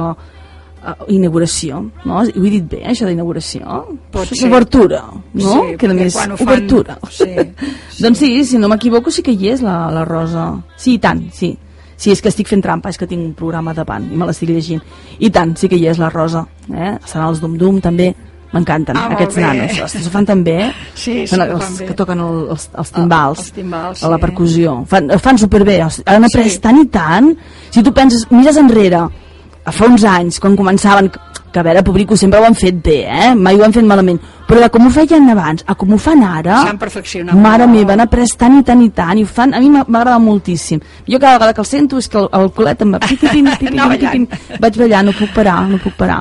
[0.86, 2.20] a inauguració, no?
[2.22, 3.82] Ho he dit bé, això d'inauguració?
[4.14, 4.48] Pot ser.
[4.48, 5.02] Obertura,
[5.34, 5.52] no?
[5.52, 6.98] Sí, Queda perquè més quan ho fan- obertura.
[7.10, 7.30] Sí,
[8.02, 10.52] doncs sí, si no m'equivoco sí que hi és la, la Rosa.
[10.76, 11.56] Sí, i tant, sí.
[11.96, 14.50] Sí, és que estic fent trampa, és que tinc un programa davant i me l'estic
[14.52, 14.82] llegint.
[15.18, 16.42] I tant, sí que hi és la Rosa.
[16.68, 16.96] Eh?
[17.08, 18.10] Seran els Dum Dum també.
[18.52, 19.42] M'encanten, Ah, aquests bé.
[19.42, 19.78] nanos.
[19.96, 20.68] Els ho fan tan bé.
[20.94, 21.86] Sí, sí que els fan bé.
[21.88, 24.22] que toquen el, els, els timbals, els timbals, a la sí.
[24.22, 24.76] percussió.
[24.86, 25.80] Fan, fan superbé.
[25.82, 26.60] Han après Sí.
[26.62, 27.32] tant i tant.
[27.74, 29.00] Si tu penses, mires enrere,
[29.72, 31.10] fa uns anys, quan començaven,
[31.52, 33.34] que a veure, Publico sempre ho han fet bé, eh?
[33.34, 36.20] mai ho han fet malament, però de com ho feien abans a com ho fan
[36.22, 39.54] ara, S'han perfeccionat mare meva, han après tant i tant i tant, i ho fan,
[39.54, 40.82] a mi m'agrada moltíssim.
[41.08, 43.88] Jo cada vegada que el sento és que el, el culet em va pipipim, Anar
[43.88, 44.60] pipipim, ballant.
[44.60, 46.20] vaig ballar, no puc parar, no puc parar.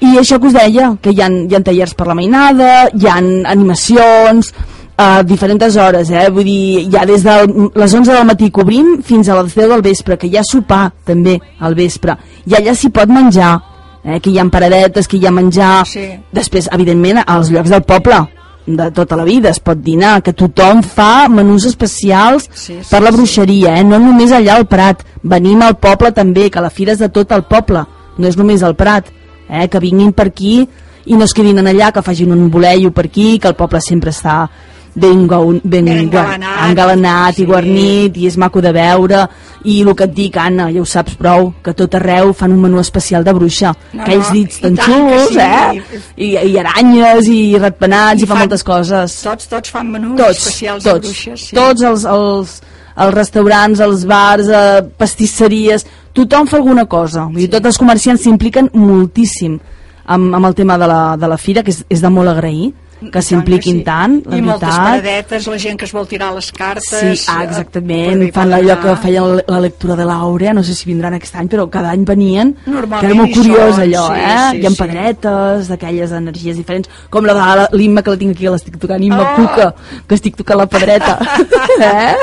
[0.00, 3.06] I això que us deia, que hi ha, hi ha tallers per la mainada, hi
[3.06, 3.14] ha
[3.54, 4.50] animacions,
[4.96, 6.28] a diferents hores, eh?
[6.32, 7.34] vull dir, ja des de
[7.74, 10.44] les 11 del matí que obrim fins a les 10 del vespre, que hi ha
[10.44, 12.16] sopar també al vespre,
[12.46, 13.58] i allà s'hi pot menjar,
[14.04, 14.20] eh?
[14.20, 16.06] que hi ha paradetes, que hi ha menjar, Sí.
[16.32, 18.22] després, evidentment, als llocs del poble,
[18.66, 23.02] de tota la vida es pot dinar, que tothom fa menús especials Sí, sí, per
[23.02, 23.84] la bruixeria, eh?
[23.84, 27.30] no només allà al Prat, venim al poble també, que la fira és de tot
[27.32, 27.84] el poble,
[28.18, 29.12] no és només al Prat,
[29.48, 29.68] eh?
[29.68, 30.66] que vinguin per aquí
[31.06, 33.78] i no es quedin en allà, que facin un voleio per aquí, que el poble
[33.80, 34.48] sempre està
[34.96, 36.70] ben, gaun, ben, Ben engalanat.
[36.70, 37.42] engalanat Sí.
[37.42, 39.26] i guarnit i és maco de veure
[39.64, 42.60] i el que et dic, Anna, ja ho saps prou que tot arreu fan un
[42.62, 45.38] menú especial de bruixa No, aquells dits i tan xulos, sí.
[45.38, 45.82] eh?
[46.16, 50.16] I, i aranyes i ratpenats i, I fa fan- moltes coses Tots, tots fan menús
[50.16, 51.40] tots, especials de tots, bruixes.
[51.50, 51.56] Sí.
[51.56, 52.62] tots els, els,
[52.96, 55.84] els restaurants, els bars, eh, pastisseries,
[56.16, 57.26] tothom fa alguna cosa.
[57.26, 59.58] Vull dir, tots els comerciants s'impliquen moltíssim
[60.06, 62.72] amb, amb el tema de la, de la fira, que és, és de molt agrair
[62.96, 63.84] que I tant s'impliquin sí.
[63.84, 64.86] tant, la I moltes veritat.
[64.86, 66.86] paradetes, la gent que es vol tirar les cartes.
[66.88, 70.62] Sí, ah, eh, exactament, per fan allò que feien la, la lectura de l'Àurea, no
[70.64, 74.06] sé si vindran aquest any, però cada any venien, que Normalment era molt curiós allò,
[74.08, 74.38] sí, eh?
[74.50, 74.80] sí, Hi ha sí.
[74.80, 79.04] pedretes d'aquelles energies diferents, com la de l'Imma, que la tinc aquí, que l'estic tocant,
[79.04, 79.34] Imma Oh!
[79.36, 79.72] Cuca,
[80.06, 81.18] que estic tocant la pedreta,
[81.80, 82.14] eh?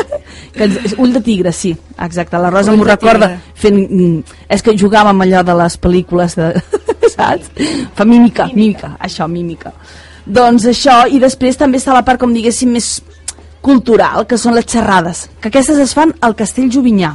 [0.53, 4.63] Que ens, és ull de tigre, sí, exacte, la Rosa m'ho recorda, fent, mm, és
[4.65, 6.49] que jugàvem allò de les pel·lícules de,
[7.13, 7.51] saps?
[7.93, 9.73] Fa mímica, mímica, això, mímica.
[10.25, 13.01] Doncs això, i després també està la part, com diguéssim, més
[13.63, 17.13] cultural, que són les xerrades, que aquestes es fan al Castell Jovinyà.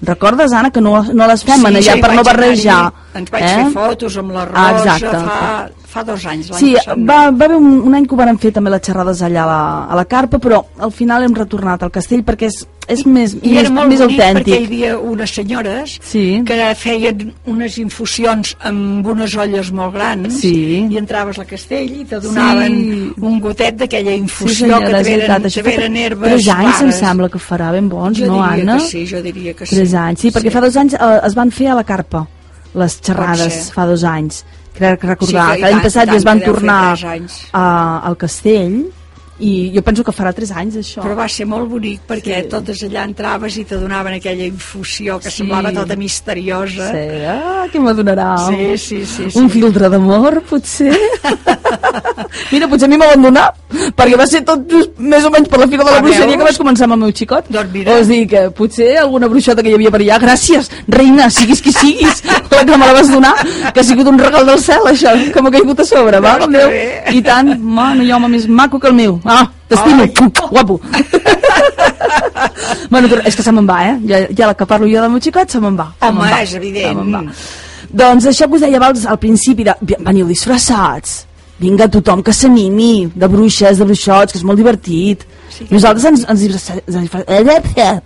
[0.00, 2.78] Recordes, Anna, que no, no les fem Sí, allà per no barrejar?
[3.18, 3.54] Ens vaig eh?
[3.56, 5.22] fer fotos amb la Rosa Ah, exacte.
[5.26, 6.52] fa, fa dos anys.
[6.54, 9.24] Sí, passat, va, va haver un, un any que ho van fer també les xerrades
[9.26, 12.60] allà a la, a la carpa, però al final hem retornat al castell perquè és,
[12.88, 14.66] és més, I més, era molt més bonic perquè hi autèntic.
[14.66, 16.42] havia unes senyores Sí.
[16.46, 20.86] que feien unes infusions amb unes olles molt grans Sí.
[20.90, 23.12] i entraves al castell i te donaven Sí.
[23.20, 25.96] un gotet d'aquella Sí, infusió senyora, que és te veritat, veren, això te fa veren
[25.96, 28.80] herbes tres anys em sembla que farà ben bons, Jo no, Anna?
[28.80, 29.76] sí, jo diria que sí.
[29.76, 32.26] Tres anys, sí, perquè fa dos anys eh, es van fer a la carpa
[32.74, 36.24] les xerrades, fa dos anys crec que recordar, Sí, que que l'any passat ja es
[36.24, 36.96] van tornar
[37.52, 38.84] a, al castell
[39.40, 42.48] i jo penso que farà tres anys això Però va ser molt bonic perquè Sí.
[42.50, 45.36] totes allà entraves i te donaven aquella infusió que Sí.
[45.44, 46.90] semblava tota misteriosa.
[46.92, 48.36] Sí, ah, què m'adonarà?
[48.48, 49.38] Sí, sí, sí, sí.
[49.38, 50.92] Un filtre d'amor, potser?
[52.52, 53.54] Mira, potser a mi m'ha abandonat,
[53.96, 56.36] perquè va ser tot just més o menys per la fira de la Ah, bruixeria
[56.36, 57.48] que vaig començar amb el meu xicot.
[57.50, 57.94] Doncs mira.
[57.98, 61.72] O sigui que potser alguna bruixota que hi havia per allà, gràcies, reina, siguis qui
[61.72, 63.34] siguis, la que me la vas donar,
[63.74, 66.52] que ha sigut un regal del cel, això, que m'ha caigut a sobre, va, com
[66.52, 66.68] que Déu.
[66.70, 67.02] bé.
[67.14, 69.20] I tant, ma, no hi ha home més maco que el meu.
[69.28, 70.06] Ah, t'estimo,
[70.50, 70.80] guapo.
[72.90, 73.94] bueno, és que se me'n va, eh?
[74.08, 75.90] Ja, ja la que parlo jo del meu xicot, se me'n va.
[75.98, 77.02] se Home, va, és evident.
[77.04, 77.22] se va.
[78.02, 79.74] Doncs això que us deia abans al principi, de,
[80.04, 81.26] veniu disfressats,
[81.60, 85.24] vinga tothom que s'animi, de bruixes, de bruixots, que és molt divertit.
[85.52, 88.02] Sí, Nosaltres ens, ens, disfressem, ens, disfressem,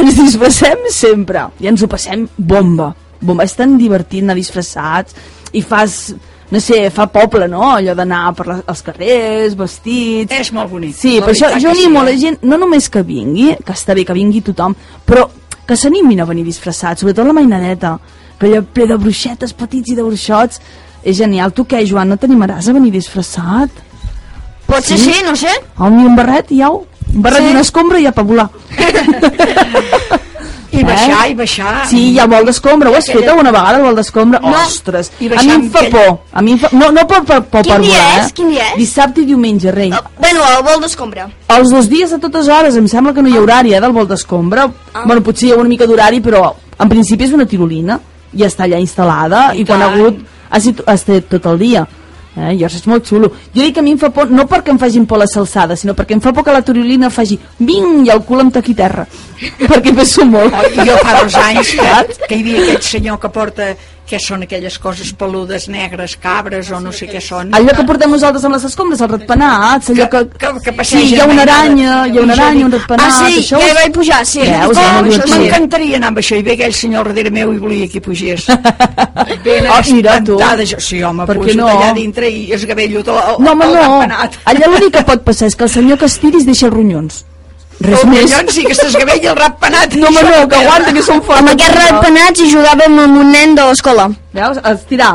[0.00, 2.92] ens disfressem sempre i ens ho passem bomba.
[3.20, 5.16] Bomba, és tan divertit anar disfressats
[5.52, 6.14] i fas,
[6.50, 7.62] no sé, fa poble, no?
[7.76, 10.32] Allò d'anar per la, als carrers, vestits...
[10.34, 10.96] És molt bonic.
[10.98, 12.06] Sí, La per això jo que sí, animo eh?
[12.10, 14.74] la gent, no només que vingui, que està bé que vingui tothom,
[15.06, 15.28] però
[15.66, 17.94] que s'animin a venir disfressats, sobretot la mainadeta,
[18.40, 20.58] que allò ple de bruixetes petits i de bruixots,
[21.04, 21.52] és genial.
[21.54, 23.70] Tu què, Joan, no t'animaràs a venir disfressat?
[24.66, 25.52] Potser sí, no sé.
[25.78, 26.82] Mi un barret i au?
[27.14, 27.48] Un barret Sí.
[27.48, 28.48] d'una escombra i ja per volar.
[30.80, 31.74] I baixar, i baixar.
[31.90, 32.90] Sí, ha el vol d'escombra.
[32.90, 34.40] Ho has Aquella- fet alguna vegada, el vol d'escombra?
[34.42, 34.54] No.
[34.64, 36.18] Ostres, I a mi em fa aquell- por.
[36.32, 36.68] A mi em fa...
[36.72, 38.26] No, no per, per, per, Quin per dia volar, és?
[38.26, 38.32] eh?
[38.34, 38.76] Quin dia és?
[38.78, 39.90] Dissabte i diumenge, rei.
[40.18, 41.28] Bueno, el vol d'escombra.
[41.48, 43.92] Els dos dies a totes hores, em sembla que no hi ha horari eh, del
[43.92, 44.68] vol d'escombra.
[44.94, 45.04] Ah.
[45.06, 47.98] Bueno, potser hi ha una mica d'horari, però en principi és una tirolina
[48.32, 50.18] i està allà instal·lada i, I quan ha hagut
[50.50, 50.58] ha
[50.94, 51.86] estat tot el dia.
[52.36, 52.54] Eh?
[52.60, 53.32] Jo és molt xulo.
[53.54, 55.82] Jo dic que a mi em fa por, no perquè em facin por les alçades,
[55.82, 58.74] sinó perquè em fa por que la tirolina faci bing i el cul em toqui
[58.74, 59.06] terra.
[59.70, 60.54] perquè peso molt.
[60.54, 63.72] Oh, jo fa dos anys que, que hi havia aquell senyor que porta
[64.10, 67.52] què són aquelles coses peludes negres, cabres o no sé què són.
[67.56, 70.24] Allò que portem nosaltres amb les escombres, el ratpenat, allò que...
[70.34, 73.06] que, que sí, passeja hi ha una aranya, hi ha una aranya, un ratpenat...
[73.06, 74.42] Ah, sí, això ja hi vaig pujar, sí.
[74.50, 75.38] Veus, Oh, sí.
[75.38, 78.46] M'encantaria anar amb això i ve aquell senyor darrere meu i volia que hi pugés.
[79.44, 80.36] Ben Ah, mira, tu.
[80.66, 81.66] jo, sí, home, Per no?
[81.68, 83.80] allà dintre i esgavello tot el, No, home, el no.
[83.80, 84.38] ratpenat.
[84.50, 87.24] Allà l'únic que pot passar és que el senyor que es tiri es deixa ronyons.
[87.80, 88.30] Res El més.
[88.32, 89.94] collons sí que s'esgavella el ratpenat.
[89.96, 91.40] No, home, no, que aguanta, que són forts.
[91.40, 94.08] Amb aquests ratpenats hi jugàvem amb un nen de l'escola.
[94.36, 94.58] Veus?
[94.62, 95.14] A estirar.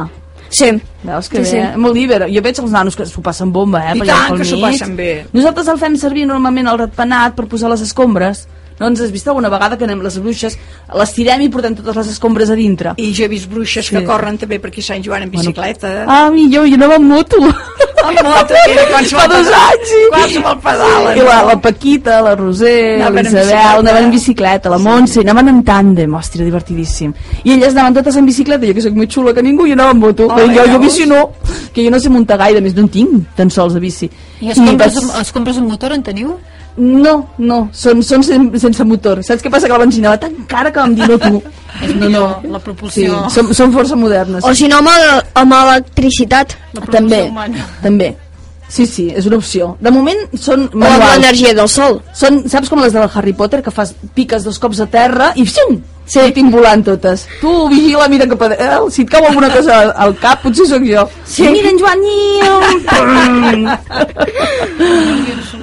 [0.50, 0.72] Sí.
[1.06, 1.58] Veus que Sí, bé, sí.
[1.58, 1.78] eh?
[1.78, 2.34] molt divertit.
[2.36, 3.96] Jo veig els nanos que s'ho passen bomba, eh?
[3.98, 5.26] I tant que s'ho passen bé.
[5.34, 8.48] Nosaltres el fem servir normalment el ratpenat per posar les escombres.
[8.80, 10.58] No ens has vist alguna vegada que anem les bruixes,
[11.00, 12.92] les tirem i portem totes les escombres a dintre.
[12.98, 13.96] I jo he vist bruixes Sí.
[13.96, 16.04] que corren també per aquí a Sant Joan en bicicleta.
[16.08, 17.38] Ah, mi, jo, jo anava amb moto.
[17.40, 20.02] Amb moto, mira, quan Fa dos anys, sí.
[20.12, 21.18] Quan se me'l pedalen.
[21.18, 26.12] I la, la Paquita, la Roser, l'Isabel, anaven en bicicleta, la Montse, anaven en tàndem,
[26.20, 27.14] hòstia, divertidíssim.
[27.46, 29.92] I elles anaven totes en bicicleta, jo que sóc més xula que ningú, i anava
[29.96, 30.28] en moto.
[30.28, 31.32] Oh, jo, jo bici no,
[31.74, 34.12] que jo no sé muntar gaire, més no en tinc tan sols de bici.
[34.42, 36.36] I es compres, vaig- es compres un motor, en teniu?
[36.78, 39.22] No, no, són, són sen, sense motor.
[39.24, 39.68] Saps què passa?
[39.70, 41.40] Que la benzinava tan cara que vam dir no tu.
[41.86, 43.22] És millor la Sí, propulsió.
[43.32, 44.44] som, som força modernes.
[44.44, 46.56] O si no, amb, el- amb electricitat.
[46.74, 47.66] la també, humana.
[47.82, 48.16] també.
[48.76, 49.78] Sí, sí, és una opció.
[49.80, 51.14] De moment són O amb manuals.
[51.16, 52.02] l'energia del sol.
[52.14, 55.46] Són, saps com les del Harry Potter, que fas piques dos cops a terra i
[55.48, 56.20] xium, sí.
[56.20, 57.24] sortim volant totes.
[57.40, 60.84] Tu vigila, mira cap a dalt, si et cau alguna cosa al, cap, potser sóc
[60.84, 61.08] jo.
[61.26, 61.48] Sí.
[61.56, 62.00] Mira en Joan,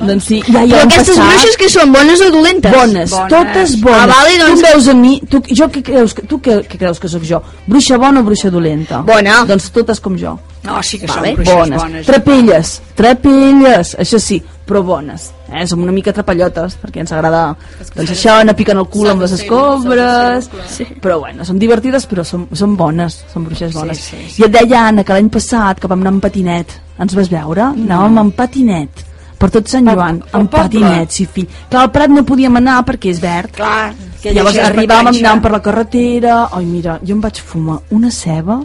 [0.06, 1.28] doncs sí, ja hi Però aquestes passat.
[1.28, 2.72] bruixes que són bones o dolentes?
[2.74, 3.30] Bones, Bones.
[3.34, 4.00] totes bones.
[4.00, 6.78] Ah, vale, doncs- Tu veus a mi, tu, jo què creus, que- tu què, què
[6.78, 7.42] creus que sóc jo?
[7.66, 9.02] Bruixa bona o bruixa dolenta?
[9.02, 9.44] Bona.
[9.46, 10.38] Doncs totes com jo.
[10.62, 11.80] No, sí que Vale, són bruixes bones.
[11.82, 12.06] bones.
[12.06, 14.36] Trapelles, trapelles, això sí,
[14.66, 15.30] però bones.
[15.52, 15.66] Eh?
[15.66, 17.56] Som una mica trapallotes, perquè ens agrada
[17.96, 20.86] doncs això, anar picant el cul amb les escombres, Sí.
[21.02, 23.98] però bueno, són divertides, però són, són bones, són bruixes bones.
[23.98, 24.42] sí, sí.
[24.42, 27.62] I et deia, Anna, que l'any passat, que vam anar amb patinet, ens vas veure?
[27.72, 29.04] Anàvem amb patinet,
[29.38, 31.48] per tot Sant Joan, pel amb patinet, sí, fill.
[31.68, 33.50] Clar, al Prat no podíem anar perquè és verd.
[33.56, 33.92] Clar,
[34.22, 38.60] que Llavors arribàvem, anàvem per la carretera, ai mira, jo em vaig fumar una ceba,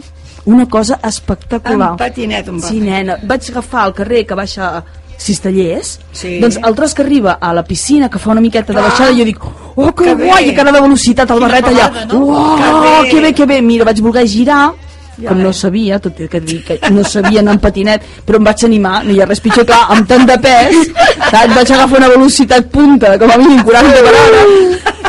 [0.48, 1.90] una cosa espectacular.
[1.92, 4.70] Amb patinet, un Sí, nena, vaig agafar el carrer que baixa
[5.18, 6.38] Cistellers, Sí.
[6.40, 8.88] doncs el tros que arriba a la piscina, que fa una miqueta de Clar.
[8.90, 10.50] baixada, jo dic, oh, que, Que guai, bé.
[10.52, 12.18] i cara de velocitat, el Quina barret allà, no?
[12.24, 12.62] uau, Que
[13.02, 13.10] bé.
[13.10, 14.72] que bé, que bé, mira, vaig voler girar,
[15.20, 18.48] però no sabia, tot i que dir que no sabia anar en patinet, però em
[18.48, 20.92] vaig animar, no hi ha res pitjor, clar, amb tant de pes,
[21.30, 21.54] saps?
[21.56, 24.46] vaig agafar una velocitat punta, com a mínim 40 per hora.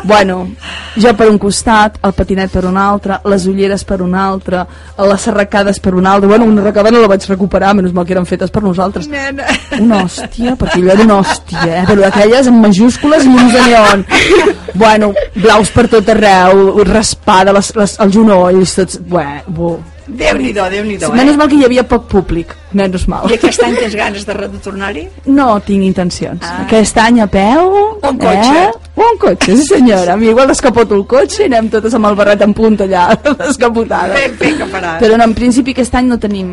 [0.04, 0.48] Bueno,
[0.96, 4.64] jo per un costat, el patinet per un altre, les ulleres per un altre,
[5.10, 8.16] les arracades per un altre, bueno, una arracada no la vaig recuperar, menys mal que
[8.16, 9.10] eren fetes per nosaltres.
[9.12, 9.48] Nena.
[9.80, 11.86] Una hòstia, perquè allò era una hòstia, eh?
[11.90, 14.06] però d'aquelles amb majúscules i llums de neon.
[14.80, 19.00] Bueno, blaus per tot arreu, raspada, les, les, els genolls, tots...
[19.10, 19.78] Bé, bo.
[20.10, 21.38] Déu-n'hi-do, Déu-n'hi-do, Menys eh?
[21.38, 23.28] mal que hi havia poc públic, menys mal.
[23.30, 25.04] I aquest any tens ganes de retornar-hi?
[25.30, 26.42] No tinc intencions.
[26.42, 26.64] Ah.
[26.66, 27.76] Aquest any a peu...
[28.10, 28.64] Un cotxe.
[28.64, 29.04] Eh?
[29.06, 30.16] Un cotxe, sí senyora.
[30.16, 33.12] A mi igual descapoto el cotxe i anem totes amb el barret en punta allà,
[33.44, 34.16] descapotada.
[34.18, 34.98] Ben fet que faràs.
[35.04, 36.50] Però no, en principi aquest any no tenim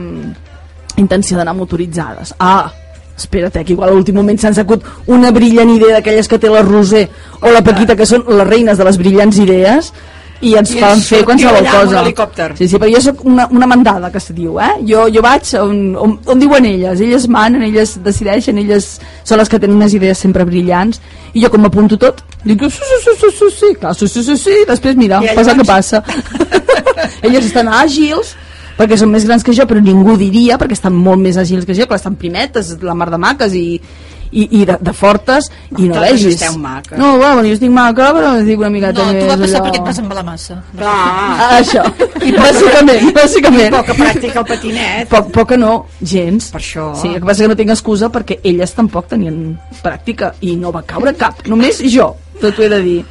[1.01, 2.35] intenció d'anar motoritzades.
[2.39, 2.69] Ah,
[3.17, 6.53] espera't, eh, que igual a l'últim moment s'han sacut una brillant idea d'aquelles que té
[6.53, 7.07] la Roser
[7.41, 9.93] o la Paquita, que són les reines de les brillants idees,
[10.45, 12.03] i ens I ens fer qualsevol cosa.
[12.59, 14.73] Sí, sí, però jo sóc una, una mandada, que se diu, eh?
[14.89, 18.89] Jo, jo vaig on, on, on diuen elles, elles manen, elles decideixen, elles
[19.25, 21.01] són les que tenen unes idees sempre brillants,
[21.33, 24.25] i jo com m'apunto tot, dic, sí, sí, sí, sí, sí, sí, clar, sí, sí,
[24.27, 25.95] sí, sí, després mira, I passa el que llavors?
[25.95, 26.03] passa.
[27.27, 28.35] elles estan àgils,
[28.77, 31.77] perquè són més grans que jo, però ningú diria, perquè estan molt més àgils que
[31.79, 33.81] jo, clar, estan primetes, la mar de maques i,
[34.33, 36.41] i, i de, de fortes, i no Totes vegis.
[36.97, 39.81] No, bueno, jo estic maca, però estic una miqueta No, tu va passar allò- perquè
[39.81, 40.63] et vas embalar massa.
[40.77, 40.95] Clar.
[40.95, 41.85] Ah, això,
[42.23, 43.77] I bàsicament, bàsicament.
[43.77, 45.09] Poca pràctica al patinet.
[45.09, 46.51] Poc, poca no, gens.
[46.53, 46.89] Per això.
[47.01, 50.73] Sí, el que passa que no tinc excusa perquè elles tampoc tenien pràctica i no
[50.73, 53.05] va caure cap, només jo, tot ho he de dir.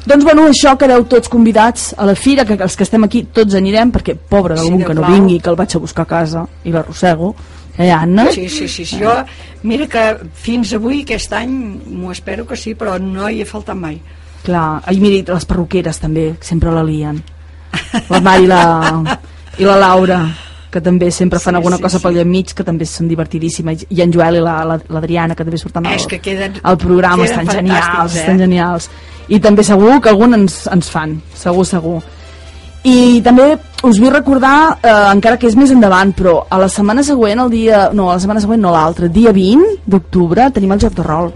[0.00, 3.54] Doncs bueno, això quedeu tots convidats a la fira, que els que estem aquí tots
[3.54, 6.08] anirem, perquè pobre Sí, d'algun Déu que no vingui, que el vaig a buscar a
[6.08, 7.34] casa i l'arrossego,
[7.78, 8.26] Eh, Anna?
[8.32, 8.98] Sí, sí, sí, sí.
[9.00, 9.12] Jo,
[9.62, 11.52] mira que fins avui, aquest any,
[11.86, 14.00] m'ho espero que sí, però no hi he faltat mai.
[14.44, 17.22] Clar, i les perruqueres també, sempre la lien.
[18.08, 19.18] La Mari i la,
[19.58, 20.20] i la Laura,
[20.70, 22.02] que també sempre fan Sí, alguna sí, cosa sí.
[22.04, 23.86] pel lloc mig, que també són divertidíssimes.
[23.90, 27.24] I en Joel i la- la- l'Adriana, que també surten al, que queden- al programa,
[27.24, 28.20] queden estan genials, eh?
[28.20, 28.90] estan genials.
[29.28, 32.02] I també segur que algun ens, ens fan, segur, segur.
[32.88, 37.02] I també us vull recordar, eh, encara que és més endavant, però a la setmana
[37.04, 37.90] següent, el dia...
[37.92, 41.30] No, a la setmana següent no l'altra, dia 20 d'octubre, tenim el joc de rol.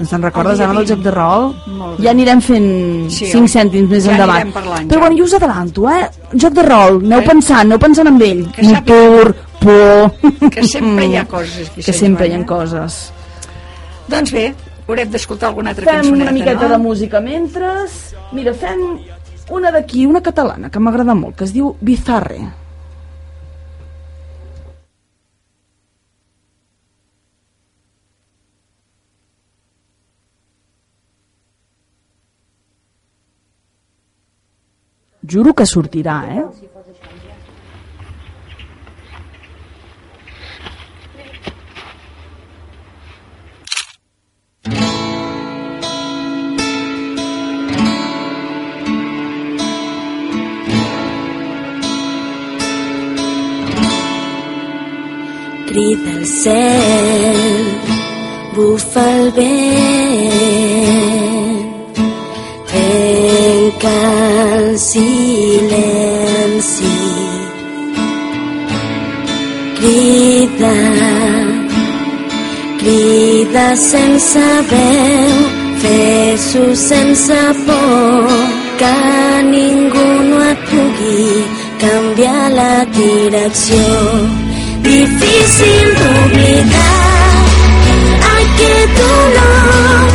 [0.00, 0.94] Ens te'n recordes, El Anna, del 20?
[0.94, 1.50] joc de rol?
[2.00, 2.68] Ja anirem fent
[3.12, 4.50] Sí, 5 cèntims més ja endavant.
[4.54, 6.08] parlant, Però bueno, jo us adelanto, eh?
[6.32, 7.26] Joc de rol, aneu Eh?
[7.28, 8.46] pensant, aneu pensant amb ell.
[8.56, 10.50] Que Motor, por...
[10.50, 11.82] Que sempre hi ha coses aquí.
[11.84, 12.46] Que Sant sempre hi ha eh?
[12.48, 13.12] coses.
[14.08, 14.46] Doncs bé,
[14.88, 16.68] haurem d'escoltar alguna altra Fem cançoneta, una miqueta no?
[16.74, 17.74] de música mentre...
[18.32, 18.80] Mira, fem
[19.50, 22.40] una d'aquí, una catalana, que m'agrada molt, que es diu Bizarre.
[35.30, 36.69] Juro que sortirà, eh?
[55.70, 57.78] Crida el cel,
[58.56, 59.50] bufa el vent,
[62.70, 63.98] trenca
[64.56, 65.78] el silenci.
[69.78, 70.78] Crida,
[72.80, 75.36] crida sense veu,
[75.82, 77.40] fes-ho sense
[78.80, 78.96] que
[79.54, 80.60] ningú no et
[82.58, 84.49] la direcció
[84.82, 87.00] difícil d'oblidar
[88.36, 90.09] aquest dolor si no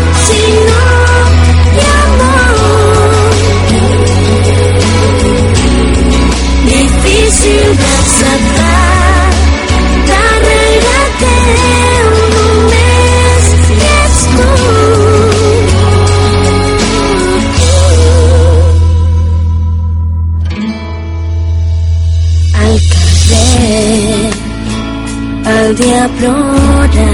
[26.17, 27.11] plora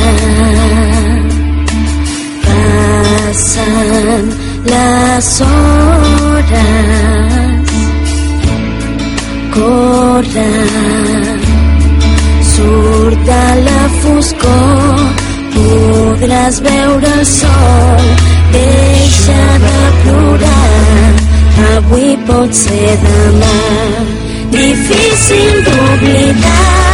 [2.46, 4.24] passen
[4.72, 6.62] les hores
[9.56, 10.54] corre
[12.54, 15.00] surt de la foscor
[15.56, 18.06] podràs veure el sol
[18.58, 20.82] deixa de plorar
[21.76, 23.56] avui pot ser demà.
[24.52, 26.91] Difícil d'oblidar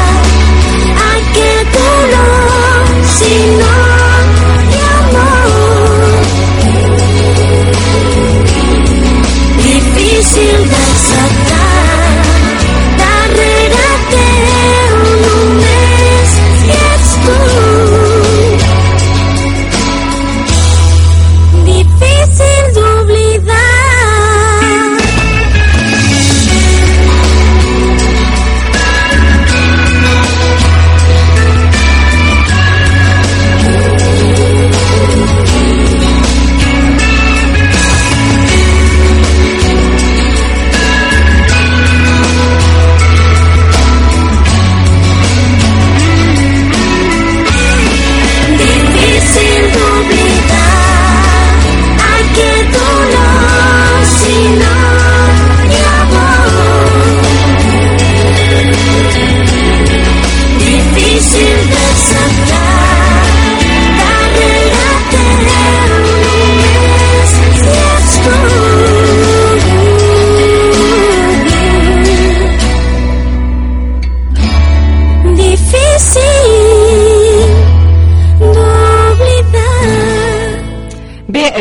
[1.37, 3.96] aquest dolor si no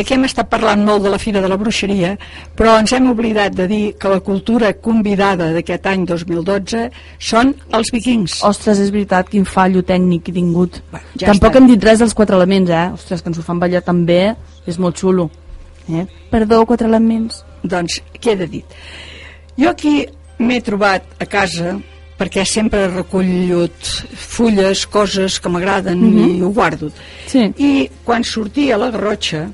[0.01, 2.17] aquí hem estat parlant molt de la Fira de la Bruixeria,
[2.57, 7.91] però ens hem oblidat de dir que la cultura convidada d'aquest any 2012 són els
[7.93, 8.43] vikings.
[8.45, 10.81] Ostres, és veritat, quin fallo tècnic he tingut.
[11.17, 11.57] ja Tampoc està.
[11.59, 12.91] hem dit res dels quatre elements, eh?
[12.95, 14.35] Ostres, que ens ho fan ballar tan bé,
[14.67, 15.31] és molt xulo.
[15.93, 16.07] Eh?
[16.31, 17.45] Perdó, quatre elements.
[17.63, 18.65] Doncs, queda dit.
[19.57, 20.07] Jo aquí
[20.39, 21.79] m'he trobat a casa
[22.19, 23.77] perquè sempre he recollit
[24.17, 26.39] fulles, coses que m'agraden Mhm.
[26.39, 26.91] i ho guardo.
[27.27, 27.53] Sí.
[27.59, 29.51] I quan sortia a la Garrotxa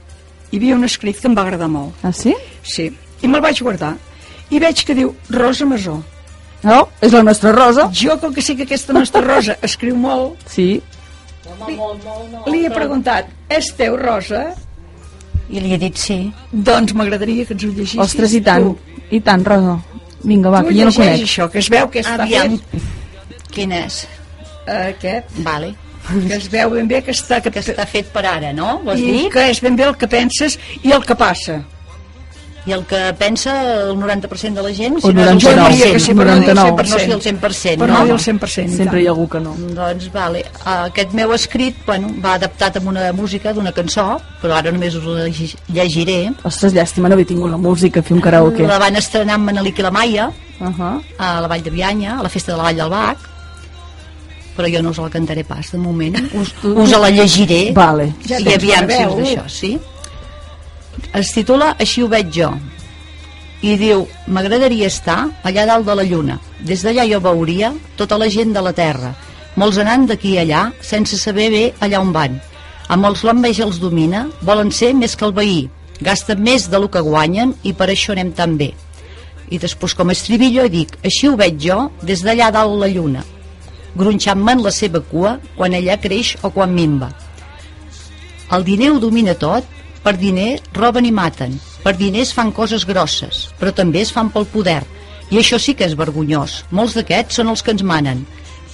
[0.52, 1.94] hi havia un escrit que em va agradar molt.
[2.04, 2.34] Ah, sí?
[2.62, 2.90] Sí,
[3.22, 3.94] i me'l vaig guardar.
[4.52, 5.98] I veig que diu Rosa Masó.
[6.62, 6.88] No?
[7.00, 7.88] És la nostra Rosa.
[7.96, 10.80] Jo, com que sí que aquesta nostra Rosa escriu molt, Sí.
[12.46, 14.44] li he preguntat, és teu, Rosa?
[15.50, 16.18] I li he dit sí.
[16.52, 17.98] Doncs m'agradaria que ens ho llegissis.
[18.00, 18.70] Ostres, i tant.
[19.10, 19.78] I tant, Rosa.
[20.22, 21.24] Vinga, va, tu que jo no conec.
[21.26, 22.54] això, que es veu que està Aviam.
[22.70, 23.48] fet...
[23.52, 24.04] Quin és?
[24.70, 25.74] Aquest, Vale.
[26.28, 27.40] Que es veu ben bé que està...
[27.40, 28.80] Que, Que està fet per ara, no?
[28.84, 29.28] Vols I dir?
[29.30, 31.62] que és ben bé el que penses i el que passa.
[32.64, 33.52] I el que pensa
[33.90, 36.26] el 90% de la gent, O si no és el 99, 100%, que sí, per
[36.26, 36.76] no dir el 99.
[36.76, 38.04] per no ser el 100%, Per no?
[38.04, 38.68] no el 100%.
[38.70, 39.54] i Sempre hi ha algú que no.
[39.74, 40.44] Doncs, vale.
[40.64, 45.02] Aquest meu escrit, bueno, va adaptat amb una música d'una cançó, però ara només us
[45.04, 46.30] la llegir- llegiré.
[46.44, 48.62] Ostres, llàstima no haver tingut la música a fer un karaoke.
[48.62, 50.30] La van estrenar amb Manelic i la Maia,
[50.62, 51.02] Uh -huh.
[51.18, 53.18] a la Vall de Bianya, a la festa de la Vall del Bac,
[54.56, 56.18] però jo no us la cantaré pas, de moment.
[56.40, 57.72] Us, us la llegiré.
[57.76, 58.12] Vale.
[58.28, 59.72] Ja I aviam si us d'això, sí?
[61.16, 62.52] Es titula Així ho veig jo.
[63.62, 66.38] I diu, m'agradaria estar allà dalt de la lluna.
[66.66, 69.12] Des d'allà jo veuria tota la gent de la Terra.
[69.56, 72.40] Molts anant d'aquí allà, sense saber bé allà on van.
[72.88, 75.60] A molts l'enveja els domina, volen ser més que el veí.
[76.02, 78.72] Gasten més de lo que guanyen i per això anem tan bé.
[79.52, 83.22] I després com a estribillo dic, així ho veig jo des d'allà dalt la lluna
[83.98, 87.10] gronxant-me en la seva cua quan ella creix o quan minva.
[88.52, 89.64] El diner ho domina tot,
[90.02, 94.48] per diner roben i maten, per diners fan coses grosses, però també es fan pel
[94.50, 94.82] poder,
[95.32, 96.62] i això sí que és vergonyós.
[96.70, 98.24] Molts d'aquests són els que ens manen.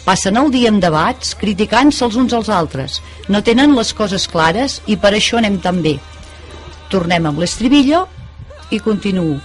[0.05, 2.99] Passen el dia en debats, criticant-se els uns als altres.
[3.29, 5.99] No tenen les coses clares i per això anem tan bé.
[6.91, 8.07] Tornem amb l'estribillo
[8.75, 9.37] i continuo.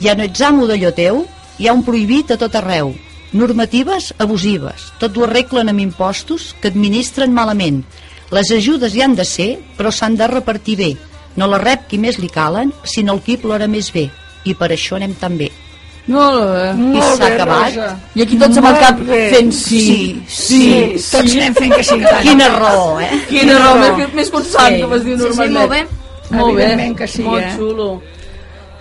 [0.00, 1.26] Ja no ets amo d'allò teu,
[1.58, 2.94] hi ha un prohibit a tot arreu.
[3.32, 7.82] Normatives abusives, tot ho arreglen amb impostos que administren malament.
[8.32, 10.90] Les ajudes hi han de ser, però s'han de repartir bé.
[11.36, 14.08] No la rep qui més li calen, sinó el qui plora més bé.
[14.48, 15.50] I per això anem tan bé.
[16.08, 16.64] Molt bé.
[16.96, 17.74] I s'ha acabat.
[17.76, 17.88] Rosa.
[18.16, 19.20] I aquí tots amb el cap bé.
[19.34, 19.82] fent sí,
[20.26, 20.72] sí, Sí,
[21.12, 21.98] tots anem fent que sí.
[22.22, 23.10] Quina raó, eh?
[23.28, 23.96] Quina raó, raó.
[23.98, 24.80] més, més constant, Sí.
[24.82, 25.58] com es diu Sí, sí, normalment.
[25.58, 25.86] molt bé.
[26.30, 27.56] Molt bé, Evidentment que sí, molt eh?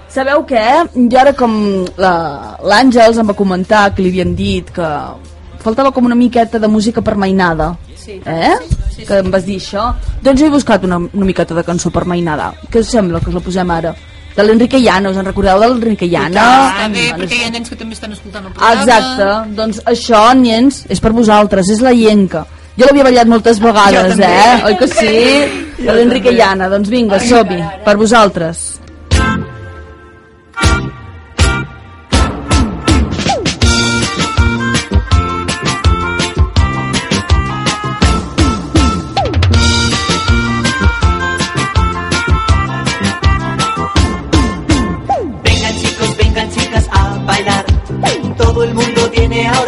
[0.10, 0.66] Sabeu què?
[1.12, 1.54] Jo ara com
[1.98, 4.88] la- l'Àngels em va comentar que li havien dit que
[5.64, 7.76] faltava com una miqueta de música per mainada.
[7.96, 8.22] Sí.
[8.26, 8.54] Eh?
[9.06, 9.94] Que em vas dir això.
[10.24, 12.54] Doncs he buscat una, una miqueta de cançó per mainada.
[12.72, 13.94] Què us sembla que us la posem ara?
[14.38, 16.42] De l'Enrique Llana, us en recordeu de l'Enrique Llana?
[16.70, 18.82] Està bé, perquè hi ha nens que també estan escoltant el programa.
[18.82, 22.46] Exacte, doncs això, nens, és per vosaltres, és la llenca.
[22.78, 24.64] Jo l'havia ballat moltes vegades, eh?
[24.66, 25.84] Oi que sí?
[25.84, 28.80] De l'Enrique Llana, doncs vinga, som-hi, per vosaltres.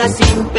[0.07, 0.58] Viene ahora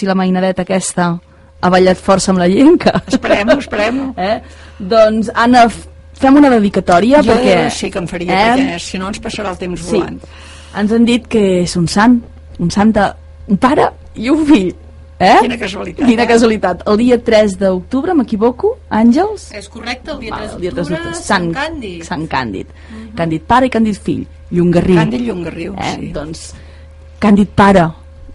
[0.00, 1.12] si la mainadeta aquesta
[1.60, 3.02] ha ballat força amb la llenca.
[3.06, 4.10] Esperem-ho, esperem-ho.
[4.30, 4.40] Eh?
[4.80, 5.66] Doncs, Anna,
[6.20, 7.56] fem una dedicatòria Jo perquè...
[7.70, 8.52] sí que em faria, eh?
[8.56, 9.98] perquè si no ens passarà el temps Sí.
[9.98, 10.20] volant.
[10.80, 12.20] Ens han dit que és un sant,
[12.62, 13.10] un sant de,
[13.52, 14.70] un pare i un fill.
[15.20, 15.34] Eh?
[15.44, 16.28] Quina casualitat, Quina eh?
[16.30, 16.82] casualitat.
[16.88, 19.50] El dia 3 d'octubre, m'equivoco, Àngels?
[19.58, 21.26] És correcte, el dia Val, 3 el dia 3 d'octubre, d'octubre.
[21.26, 22.04] Sant Càndid.
[22.08, 22.70] Sant Càndid.
[23.18, 24.22] Càndid pare i Càndid fill.
[24.50, 24.96] Llongarriu.
[24.96, 25.92] Càndid Llongarriu, eh?
[25.98, 26.08] sí.
[26.16, 26.46] Doncs,
[27.20, 27.84] Càndid pare.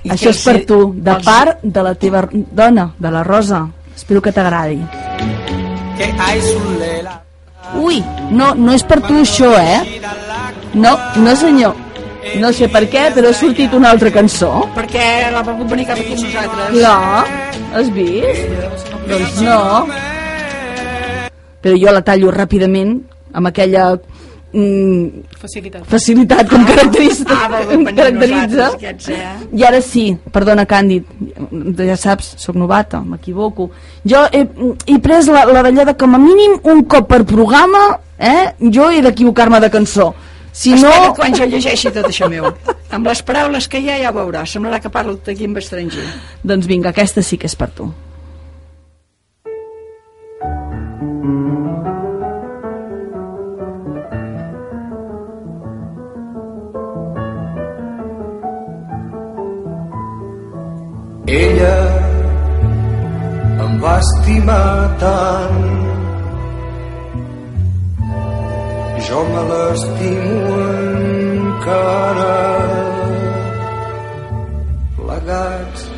[0.06, 3.64] I Això és per tu, de els- part de la teva dona, de la Rosa.
[3.96, 4.80] Espero que t'agradi.
[7.82, 10.02] Ui, no, no és per tu això, eh?
[10.76, 11.74] No, no senyor.
[12.42, 14.52] No sé per què, però ha sortit una altra cançó.
[14.76, 16.70] Perquè la va venir cap aquí amb nosaltres.
[16.74, 17.26] Clar,
[17.74, 18.48] has vist?
[19.10, 19.60] Doncs no.
[21.66, 22.96] Però jo la tallo ràpidament
[23.34, 23.88] amb aquella
[24.56, 25.86] mm, Facilitat.
[25.92, 27.26] facilitat com caracteritza.
[27.30, 28.68] Ah, em venir amb caracteritza.
[28.74, 29.34] aquests, eh?
[29.54, 31.04] I ara sí, perdona Càndid,
[31.84, 33.70] ja saps, sóc novata, m'equivoco.
[34.08, 34.46] Jo he,
[34.88, 38.54] he pres la, la d'allò de com a mínim un cop per programa, eh?
[38.72, 40.14] jo he d'equivocar-me de cançó.
[40.56, 40.88] Si no...
[40.88, 42.48] Espera't quan jo llegeixi tot això meu.
[42.96, 44.56] Amb les paraules que hi ha ja ho veuràs.
[44.56, 46.06] Semblarà que parlo aquí amb estranger.
[46.48, 47.92] Doncs vinga, aquesta sí que és per tu.
[61.28, 61.78] Ella
[63.64, 65.64] em va estimar tant.
[69.08, 72.38] Jo me l'estimo encara.
[75.00, 75.90] Plegats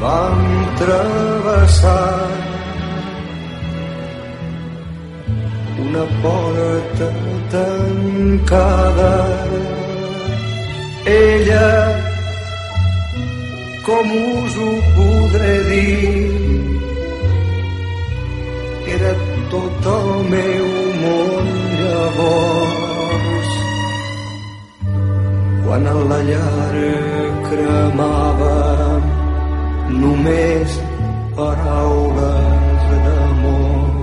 [0.00, 0.42] vam
[0.80, 2.16] travessar
[5.84, 7.10] una porta
[7.52, 9.14] tancada.
[11.04, 12.09] Ella
[13.84, 16.30] com us ho podré dir?
[18.94, 19.12] Era
[19.52, 20.66] tot el meu
[21.02, 21.48] món
[21.80, 23.52] llavors.
[25.64, 26.74] Quan a la llar
[27.46, 28.58] cremava
[30.02, 30.76] només
[31.38, 33.94] paraules d'amor.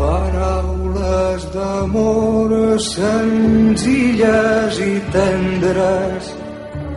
[0.00, 2.56] Paraules d'amor
[2.88, 6.33] senzilles i tendres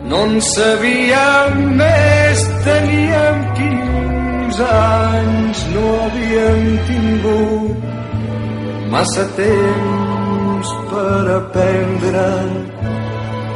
[0.08, 7.88] no en sabíem més, teníem 15 anys, no havíem tingut
[8.90, 12.26] massa temps per aprendre.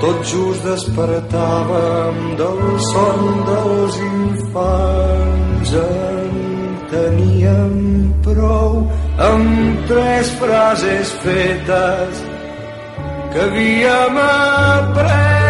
[0.02, 5.74] Tot just despertàvem del son dels infants.
[5.82, 6.32] En
[6.92, 7.76] teníem
[8.26, 8.82] prou
[9.28, 12.26] amb tres frases fetes
[13.32, 15.41] que havíem après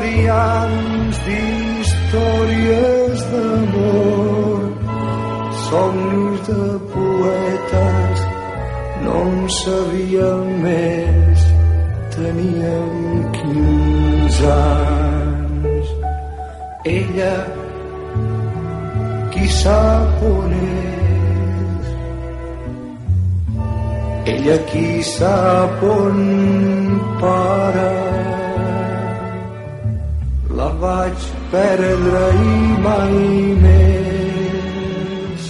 [0.00, 4.60] comedians d'històries d'amor.
[5.66, 8.18] Somnis de poetes
[9.04, 11.40] no en sabíem més.
[12.16, 12.92] Teníem
[13.36, 15.88] 15 anys.
[16.96, 17.36] Ella
[19.32, 21.86] qui sap on és?
[24.32, 26.18] Ella qui sap on
[27.20, 27.90] para
[30.60, 31.20] la vaig
[31.52, 32.56] perdre i
[32.86, 33.14] mai
[33.64, 35.46] més.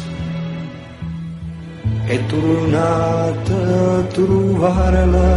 [2.11, 5.31] He tornat a trobar-la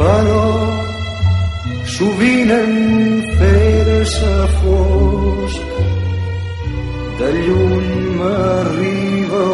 [0.00, 0.48] però
[1.96, 2.74] sovint en
[3.38, 5.78] fer-se fosc
[7.20, 9.46] de lluny m'arriba